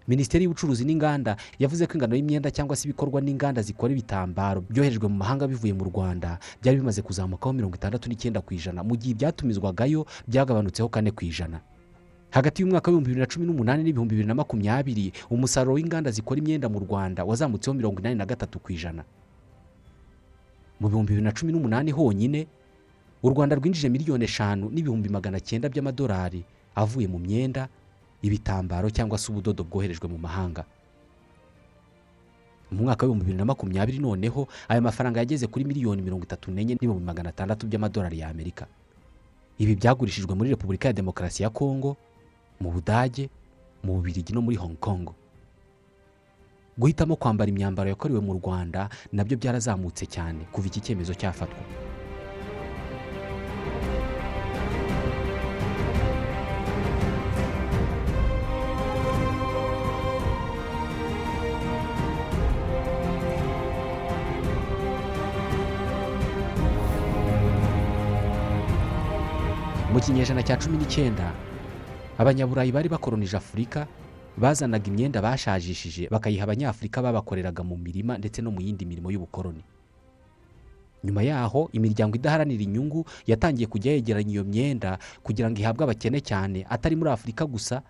Minisiteri 0.08 0.44
y'ubucuruzi 0.46 0.84
n'inganda 0.86 1.34
yavuze 1.58 1.82
ko 1.86 1.92
ingano 1.98 2.14
y'imyenda 2.14 2.50
cyangwa 2.54 2.76
se 2.78 2.86
ibikorwa 2.86 3.18
n'inganda 3.20 3.58
zikora 3.62 3.90
ibitambaro 3.92 4.62
byoherejwe 4.70 5.08
mu 5.10 5.16
mahanga 5.18 5.48
bivuye 5.50 5.72
mu 5.74 5.84
rwanda 5.90 6.38
byari 6.62 6.78
bimaze 6.78 7.02
kuzamukaho 7.02 7.52
mirongo 7.52 7.74
itandatu 7.74 8.06
n'icyenda 8.08 8.38
ku 8.40 8.54
ijana. 8.54 8.84
Mu 8.86 8.94
gihe 8.96 9.12
ibyatumizwagayo 9.18 10.06
byagabanutseho 10.30 10.86
kane 10.88 11.10
ku 11.10 11.24
ijana. 11.26 11.58
Hagati 12.36 12.62
y'umwaka 12.62 12.90
w'ibihumbi 12.90 13.08
bibiri 13.10 13.20
na 13.20 13.26
cumi 13.32 13.44
n'umunani 13.46 13.80
n'ibihumbi 13.82 14.12
bibiri 14.14 14.28
na 14.28 14.34
makumyabiri 14.36 15.12
umusaruro 15.32 15.74
w'inganda 15.76 16.10
zikora 16.12 16.38
imyenda 16.40 16.68
mu 16.68 16.78
rwanda 16.84 17.24
wazamutseho 17.24 17.74
mirongo 17.74 18.00
inani 18.00 18.14
na 18.20 18.26
gatatu 18.26 18.58
ku 18.60 18.72
ijana. 18.76 19.04
Mu 20.80 20.88
bihumbi 20.88 21.08
bibiri 21.16 21.24
na 21.24 21.32
cumi 21.32 21.52
n'umunani 21.52 21.90
honyine 21.96 22.46
u 23.22 23.28
rwanda 23.32 23.56
rwinjije 23.56 23.88
miliyoni 23.88 24.24
eshanu 24.28 24.68
n'ibihumbi 24.68 25.08
magana 25.08 25.40
cyenda 25.40 25.68
by'amadolari 25.72 26.44
avuye 26.76 27.08
mu 27.08 27.18
myenda 27.18 27.68
ibitambaro 28.22 28.90
cyangwa 28.92 29.16
se 29.18 29.32
ubudodo 29.32 29.64
bwoherejwe 29.64 30.04
mu 30.08 30.18
mahanga. 30.20 30.64
Mu 32.70 32.82
mwaka 32.84 33.06
w'ibihumbi 33.06 33.24
bibiri 33.24 33.38
na 33.38 33.44
makumyabiri 33.48 33.98
noneho 33.98 34.44
aya 34.68 34.80
mafaranga 34.84 35.20
yageze 35.24 35.46
kuri 35.48 35.64
miliyoni 35.64 36.02
mirongo 36.04 36.24
itatu 36.28 36.50
n'enye 36.52 36.74
n'ibihumbi 36.76 37.04
magana 37.04 37.28
atandatu 37.32 37.64
by'amadolari 37.66 38.18
y'amerika 38.20 38.66
ibi 39.58 39.72
byagurishijwe 39.80 40.34
muri 40.36 40.50
repubulika 40.52 40.88
ya 40.88 40.92
demokarasi 40.92 41.42
ya 41.42 41.50
kongo 41.50 41.96
mu 42.60 42.68
budage 42.74 43.24
mu 43.84 43.90
bubirigi 43.96 44.32
no 44.34 44.40
muri 44.44 44.56
hong 44.62 44.76
kong. 44.84 45.06
Guhitamo 46.80 47.14
kwambara 47.16 47.48
imyambaro 47.52 47.88
yakorewe 47.90 48.20
mu 48.20 48.32
rwanda 48.38 48.88
na 49.14 49.24
byo 49.24 49.34
byarazamutse 49.40 50.04
cyane 50.14 50.40
kuva 50.52 50.66
iki 50.70 50.80
cyemezo 50.84 51.14
cyafatwa. 51.20 51.62
Mu 69.92 69.98
kinyejana 70.04 70.42
cya 70.46 70.56
cumi 70.60 70.76
n'icyenda 70.78 71.26
abanyaburayi 72.18 72.72
bari 72.72 72.88
bakoronije 72.88 73.36
afurika 73.36 73.86
bazanaga 74.36 74.86
imyenda 74.88 75.22
bashajishije 75.22 76.08
bakayiha 76.08 76.44
abanyafurika 76.44 77.02
babakoreraga 77.02 77.62
mu 77.64 77.76
mirima 77.76 78.18
ndetse 78.18 78.42
no 78.42 78.50
mu 78.50 78.60
yindi 78.60 78.84
mirimo 78.86 79.10
y'ubukoroni. 79.10 79.64
Nyuma 81.04 81.22
yaho 81.22 81.68
imiryango 81.72 82.16
idaharanira 82.16 82.62
inyungu 82.62 83.04
yatangiye 83.26 83.66
kujya 83.68 83.92
yegeranya 83.92 84.32
iyo 84.32 84.44
myenda 84.44 84.98
kugira 85.22 85.50
ngo 85.50 85.60
ihabwe 85.60 85.84
abakene 85.84 86.20
cyane 86.20 86.66
atari 86.68 86.96
muri 86.96 87.10
afurika 87.10 87.46
gusa 87.46 87.82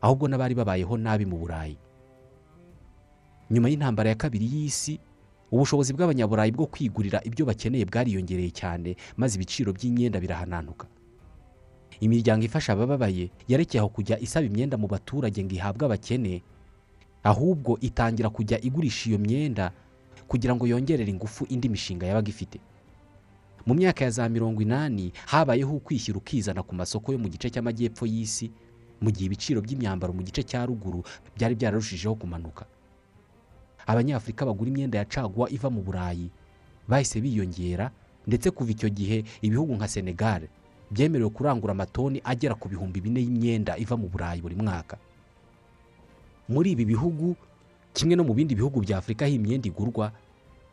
ahubwo 0.00 0.28
n'abari 0.28 0.54
babayeho 0.54 0.94
nabi 0.96 1.24
mu 1.26 1.36
burayi. 1.42 1.76
Nyuma 3.50 3.68
y'intambara 3.68 4.08
ya 4.10 4.16
kabiri 4.16 4.46
y'isi 4.46 5.00
ubushobozi 5.52 5.92
bw'abanyaburayi 5.92 6.52
bwo 6.56 6.66
kwigurira 6.72 7.20
ibyo 7.24 7.44
bakeneye 7.44 7.84
bwariyongereye 7.84 8.50
cyane 8.56 8.96
maze 9.16 9.36
ibiciro 9.36 9.72
by'imyenda 9.72 10.20
birahananuka. 10.20 10.86
Imiryango 12.02 12.42
ifasha 12.44 12.72
abababaye 12.74 13.30
yarekeye 13.48 13.80
aho 13.80 13.88
kujya 13.94 14.18
isaba 14.20 14.46
imyenda 14.50 14.74
mu 14.76 14.86
baturage 14.90 15.38
ngo 15.44 15.54
ihabwe 15.54 15.84
abakene 15.86 16.42
ahubwo 17.22 17.78
itangira 17.80 18.28
kujya 18.30 18.58
igurisha 18.66 19.08
iyo 19.10 19.18
myenda 19.22 19.70
kugira 20.28 20.52
ngo 20.54 20.66
yongerere 20.66 21.10
ingufu 21.10 21.46
indi 21.46 21.68
mishinga 21.68 22.06
yabaga 22.06 22.28
ifite. 22.34 22.58
Mu 23.66 23.74
myaka 23.78 24.04
ya 24.04 24.10
za 24.10 24.28
mirongo 24.28 24.62
inani 24.62 25.12
habayeho 25.30 25.76
ukwishyira 25.78 26.18
ukizana 26.18 26.62
ku 26.66 26.74
masoko 26.74 27.12
yo 27.14 27.18
mu 27.22 27.28
gice 27.30 27.46
cy'amajyepfo 27.50 28.02
y'isi 28.10 28.50
mu 29.00 29.10
gihe 29.14 29.26
ibiciro 29.30 29.60
by'imyambaro 29.62 30.10
mu 30.12 30.22
gice 30.26 30.42
cya 30.42 30.66
ruguru 30.66 31.04
byari 31.38 31.54
byararushijeho 31.54 32.14
kumanuka. 32.18 32.66
Abanyafurika 33.86 34.46
bagura 34.46 34.70
imyenda 34.70 34.98
ya 34.98 35.04
caguwa 35.06 35.46
iva 35.50 35.70
mu 35.70 35.82
burayi 35.82 36.30
bahise 36.88 37.20
biyongera 37.22 37.90
ndetse 38.26 38.50
kuva 38.50 38.70
icyo 38.74 38.88
gihe 38.90 39.22
ibihugu 39.42 39.74
nka 39.78 39.88
senegal 39.88 40.42
byemerewe 40.92 41.30
kurangura 41.32 41.72
amatoni 41.72 42.20
agera 42.24 42.54
ku 42.54 42.68
bihumbi 42.68 43.00
bine 43.00 43.20
y'imyenda 43.20 43.76
iva 43.80 43.96
mu 43.96 44.08
burayi 44.08 44.40
buri 44.44 44.54
mwaka. 44.56 44.96
Muri 46.48 46.70
ibi 46.76 46.84
bihugu 46.84 47.36
kimwe 47.96 48.16
no 48.16 48.24
mu 48.24 48.34
bindi 48.34 48.54
bihugu 48.54 48.80
bya 48.84 48.98
afurika 49.00 49.24
aho 49.24 49.34
imyenda 49.34 49.68
igurwa 49.68 50.12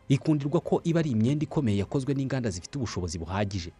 ikundirwa 0.10 0.60
ko 0.62 0.82
iba 0.84 1.00
ari 1.00 1.12
imyenda 1.16 1.44
ikomeye 1.46 1.78
yakozwe 1.84 2.14
n'inganda 2.14 2.50
zifite 2.50 2.76
ubushobozi 2.78 3.18
buhagije. 3.20 3.72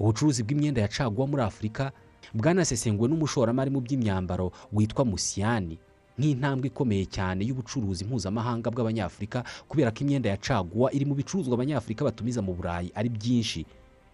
Ubucuruzi 0.00 0.42
bw'imyenda 0.42 0.80
ya 0.80 0.88
caguwa 0.88 1.26
muri 1.26 1.42
afurika 1.42 1.92
bwanasesenguwe 2.34 3.08
n'umushoramari 3.08 3.70
mu 3.70 3.80
by'imyambaro 3.80 4.52
witwa 4.72 5.04
musiyani 5.04 5.78
nk'intambwe 6.18 6.66
ikomeye 6.68 7.04
cyane 7.08 7.44
y'ubucuruzi 7.48 8.04
mpuzamahanga 8.04 8.68
bw'abanyafurika 8.70 9.44
kubera 9.68 9.90
ko 9.92 9.98
imyenda 10.04 10.28
ya 10.28 10.36
caguwa 10.36 10.92
iri 10.92 11.04
mu 11.08 11.14
bicuruzwa 11.16 11.54
abanyafurika 11.56 12.04
batumiza 12.04 12.42
mu 12.42 12.52
burayi 12.54 12.92
ari 12.94 13.08
byinshi. 13.08 13.64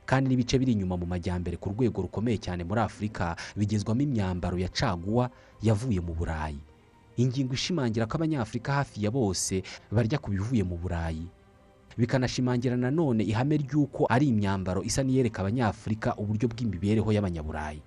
Kandi 0.06 0.30
n'ibice 0.30 0.54
biri 0.58 0.72
inyuma 0.78 0.96
mu 0.96 1.06
majyambere 1.06 1.56
ku 1.58 1.70
rwego 1.74 2.02
rukomeye 2.06 2.38
cyane 2.38 2.62
muri 2.64 2.80
afurika 2.80 3.36
bigezwamo 3.58 4.00
imyambaro 4.06 4.56
ya 4.58 4.68
caguwa 4.70 5.30
yavuye 5.62 6.00
mu 6.00 6.14
burayi. 6.14 6.58
Ingingo 7.16 7.54
ishimangira 7.58 8.06
ko 8.06 8.14
abanyafurika 8.16 8.72
hafi 8.80 9.04
ya 9.04 9.10
bose 9.10 9.62
barya 9.90 10.18
ku 10.22 10.30
bivuye 10.30 10.62
mu 10.62 10.76
burayi. 10.78 11.26
Bikanashimangira 11.96 12.76
nanone 12.76 13.24
ihame 13.24 13.56
ry'uko 13.56 14.04
ari 14.08 14.28
imyambaro 14.28 14.84
isa 14.84 15.00
n'iyereka 15.02 15.40
abanyafurika 15.40 16.12
uburyo 16.20 16.44
bw'imibereho 16.48 17.08
y'abanyaburayi. 17.12 17.80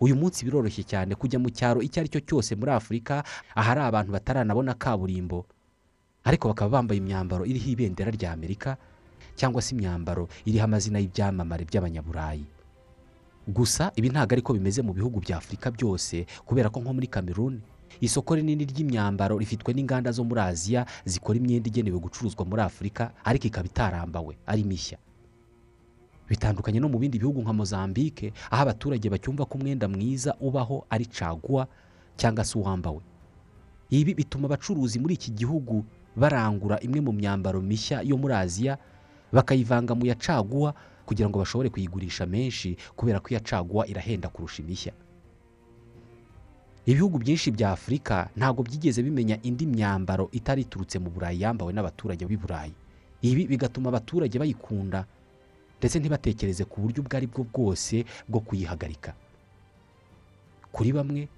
Uyu 0.00 0.14
munsi 0.16 0.44
biroroshye 0.46 0.82
cyane 0.86 1.14
kujya 1.14 1.38
mu 1.42 1.50
cyaro 1.50 1.82
icyo 1.82 1.98
ari 2.02 2.08
cyo 2.14 2.20
cyose 2.22 2.54
muri 2.54 2.70
afurika 2.70 3.22
ahari 3.54 3.80
abantu 3.82 4.10
bataranabona 4.14 4.74
kaburimbo. 4.78 5.46
Ariko 6.24 6.48
bakaba 6.50 6.78
bambaye 6.78 6.98
imyambaro 7.02 7.42
iriho 7.44 7.68
ibendera 7.74 8.10
rya 8.14 8.32
amerika 8.32 8.76
cyangwa 9.36 9.62
se 9.62 9.74
imyambaro 9.74 10.28
iriho 10.44 10.64
amazina 10.64 10.98
y'ibyamamare 10.98 11.64
by'abanyaburayi. 11.64 12.44
Gusa 13.48 13.92
ibi 13.96 14.08
ntabwo 14.08 14.32
ariko 14.34 14.52
bimeze 14.56 14.80
mu 14.82 14.92
bihugu 14.96 15.20
bya 15.20 15.36
afurika 15.36 15.70
byose 15.70 16.26
kubera 16.48 16.70
ko 16.72 16.80
nko 16.80 16.92
muri 16.96 17.06
cameroon 17.06 17.60
isoko 18.00 18.34
rinini 18.34 18.64
ry'imyambaro 18.64 19.38
rifitwe 19.38 19.74
n'inganda 19.76 20.10
zo 20.12 20.24
muri 20.24 20.40
aziya 20.40 20.86
zikora 21.04 21.36
imyenda 21.38 21.68
igenewe 21.68 21.98
gucuruzwa 22.00 22.42
muri 22.48 22.62
afurika 22.64 23.12
ariko 23.24 23.46
ikaba 23.46 23.66
itarambawe 23.68 24.32
ari 24.48 24.64
mishya. 24.64 24.98
Bitandukanye 26.28 26.80
no 26.80 26.88
mu 26.88 26.96
bindi 26.98 27.18
bihugu 27.20 27.42
nka 27.44 27.52
mozambique 27.52 28.32
aho 28.50 28.62
abaturage 28.64 29.08
bacyumva 29.12 29.44
ko 29.44 29.58
umwenda 29.60 29.88
mwiza 29.88 30.32
ubaho 30.40 30.86
ari 30.90 31.04
caguwa 31.06 31.68
cyangwa 32.16 32.44
se 32.44 32.56
uwambawe. 32.58 33.00
Ibi 33.92 34.14
bituma 34.14 34.46
abacuruzi 34.48 34.96
muri 34.98 35.14
iki 35.20 35.30
gihugu 35.36 35.84
barangura 36.16 36.80
imwe 36.80 37.00
mu 37.04 37.12
myambaro 37.12 37.60
mishya 37.60 38.00
yo 38.02 38.16
muri 38.16 38.34
aziya 38.34 38.78
bakayivanga 39.34 39.92
mu 39.98 40.06
ya 40.06 40.14
caguwa 40.14 40.70
kugira 41.06 41.28
ngo 41.28 41.38
bashobore 41.42 41.68
kuyigurisha 41.74 42.26
menshi 42.26 42.76
kubera 42.96 43.20
ko 43.20 43.28
iya 43.34 43.40
caguwa 43.42 43.82
irahenda 43.90 44.28
kurusha 44.30 44.62
imishya. 44.62 44.92
Ibihugu 46.86 47.18
byinshi 47.18 47.50
bya 47.50 47.72
afurika 47.72 48.28
ntabwo 48.36 48.62
byigeze 48.62 49.02
bimenya 49.02 49.40
indi 49.42 49.66
myambaro 49.66 50.28
itari 50.32 50.62
iturutse 50.68 50.98
mu 51.00 51.08
burayi 51.10 51.40
yambawe 51.40 51.72
n'abaturage 51.72 52.24
b'i 52.28 52.36
burayi. 52.36 52.72
Ibi 53.24 53.46
bigatuma 53.48 53.88
abaturage 53.88 54.36
bayikunda 54.38 55.04
ndetse 55.80 55.96
ntibatekereze 55.98 56.64
ku 56.68 56.80
buryo 56.84 57.00
ubwo 57.02 57.16
ari 57.16 57.26
bwo 57.26 57.42
bwose 57.48 58.04
bwo 58.28 58.40
kuyihagarika. 58.44 59.12
Kuri 60.72 60.92
bamwe 60.92 61.28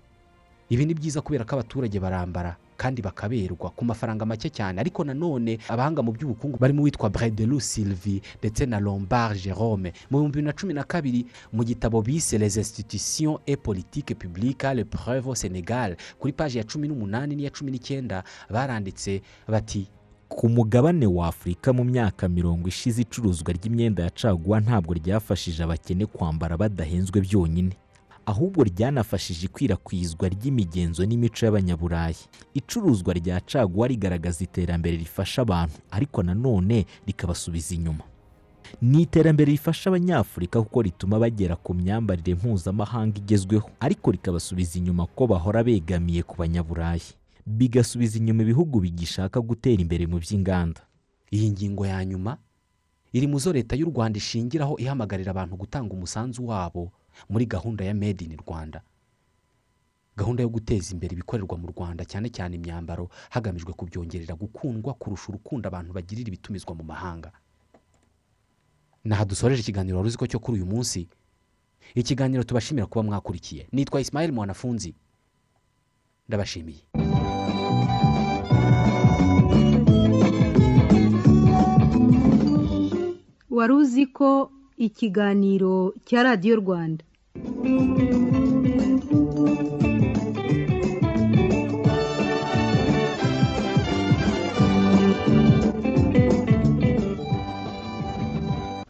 ibi 0.71 0.83
ni 0.87 0.95
byiza 0.99 1.23
kubera 1.23 1.45
ko 1.47 1.55
abaturage 1.63 1.99
barambara 2.03 2.57
kandi 2.77 3.03
bakaberwa 3.03 3.71
ku 3.71 3.85
mafaranga 3.85 4.27
make 4.27 4.51
cyane. 4.51 4.81
Ariko 4.81 5.05
nanone 5.05 5.59
abahanga 5.69 6.03
mu 6.03 6.12
by'ubukungu 6.12 6.59
barimo 6.59 6.83
uwitwa 6.83 7.11
Bredelu 7.11 7.61
Sylvie 7.61 8.21
ndetse 8.39 8.67
na 8.67 8.81
Lombard 8.81 9.39
Jerome 9.43 9.93
mu 10.11 10.19
bihumbi 10.19 10.33
bibiri 10.37 10.47
na 10.47 10.53
cumi 10.53 10.75
na 10.75 10.85
kabiri 10.85 11.27
mu 11.53 11.65
gitabo 11.65 12.03
bise 12.03 12.39
les 12.39 12.57
institutions 12.59 13.39
et 13.47 13.57
politiques 13.57 14.15
publiques 14.19 14.65
le 14.75 14.85
preuve 14.85 15.29
au 15.29 15.35
Sénégal 15.35 15.97
kuri 16.19 16.33
paji 16.33 16.59
ya 16.59 16.65
cumi 16.65 16.89
n'umunani 16.89 17.37
n'iya 17.37 17.51
cumi 17.51 17.71
n'icyenda 17.71 18.25
baranditse 18.51 19.23
bati 19.49 19.87
ku 20.29 20.49
mugabane 20.49 21.07
wa 21.07 21.29
afurika 21.29 21.73
mu 21.73 21.85
myaka 21.85 22.29
mirongo 22.29 22.69
ishize 22.69 23.03
icuruzwa 23.03 23.53
ry'imyenda 23.53 24.03
ya 24.03 24.11
caguwa 24.11 24.61
ntabwo 24.61 24.95
ryafashije 24.95 25.62
abakene 25.62 26.07
kwambara 26.07 26.57
badahenzwe 26.57 27.21
byonyine. 27.21 27.77
Ahubwo 28.27 28.65
ryanafashije 28.65 29.47
ikwirakwizwa 29.47 30.29
ry'imigenzo 30.29 31.07
n'imico 31.07 31.47
y'abanyaburayi. 31.47 32.17
Icuruzwa 32.55 33.15
rya 33.15 33.41
caguwa 33.41 33.89
rigaragaza 33.89 34.45
iterambere 34.45 34.97
rifasha 34.97 35.43
abantu 35.43 35.75
ariko 35.91 36.23
nanone 36.23 36.87
rikabasubiza 37.07 37.75
inyuma. 37.75 38.05
Ni 38.83 39.03
iterambere 39.03 39.51
rifasha 39.53 39.91
abanyafurika 39.91 40.62
kuko 40.62 40.83
rituma 40.83 41.19
bagera 41.19 41.57
ku 41.57 41.75
myambarire 41.75 42.35
mpuzamahanga 42.35 43.19
igezweho 43.19 43.71
ariko 43.81 44.11
rikabasubiza 44.11 44.79
inyuma 44.79 45.07
ko 45.07 45.27
bahora 45.27 45.62
begamiye 45.65 46.23
ku 46.23 46.35
banyaburayi. 46.39 47.15
Bigasubiza 47.47 48.19
inyuma 48.19 48.43
ibihugu 48.43 48.81
bigishaka 48.81 49.39
gutera 49.41 49.79
imbere 49.83 50.07
mu 50.11 50.19
by'inganda. 50.19 50.81
Iyi 51.31 51.51
ngingo 51.51 51.87
ya 51.87 52.05
nyuma 52.05 52.39
iri 53.12 53.27
mu 53.27 53.39
zo 53.39 53.53
leta 53.53 53.77
y'u 53.79 53.87
rwanda 53.91 54.19
ishingiraho 54.19 54.77
ihamagarira 54.83 55.31
abantu 55.31 55.57
gutanga 55.57 55.95
umusanzu 55.95 56.47
wabo 56.47 56.91
muri 57.29 57.46
gahunda 57.46 57.85
ya 57.85 57.94
made 57.94 58.24
in 58.24 58.37
rwanda. 58.37 58.83
Gahunda 60.16 60.42
yo 60.42 60.48
guteza 60.48 60.92
imbere 60.94 61.12
ibikorerwa 61.12 61.59
mu 61.59 61.66
rwanda 61.76 62.05
cyane 62.05 62.29
cyane 62.33 62.57
imyambaro 62.57 63.09
hagamijwe 63.31 63.72
kubyongerera 63.72 64.35
gukundwa 64.35 64.94
kurusha 64.94 65.29
urukundo 65.29 65.68
abantu 65.68 65.92
bagirira 65.92 66.29
ibitumizwa 66.29 66.74
mu 66.74 66.85
mahanga. 66.85 67.33
Naha 69.05 69.24
dusoreje 69.24 69.61
ikiganiro 69.62 69.96
wari 69.96 70.09
uzi 70.09 70.18
ko 70.18 70.26
cyo 70.26 70.38
kuri 70.40 70.57
uyu 70.62 70.66
munsi? 70.66 71.09
Ikiganiro 71.94 72.42
tubashimira 72.44 72.87
kuba 72.87 73.02
mwakurikiye. 73.02 73.68
Nitwa 73.72 74.00
Ismail 74.00 74.33
mwanafunzi. 74.33 74.94
Ndabashimiye. 76.29 76.83
Wari 83.50 83.72
uzi 83.72 84.07
ko 84.07 84.50
ikiganiro 84.76 85.94
cya 86.05 86.22
radiyo 86.22 86.57
rwanda 86.57 87.05
Thank 87.44 87.99
you. 88.01 88.06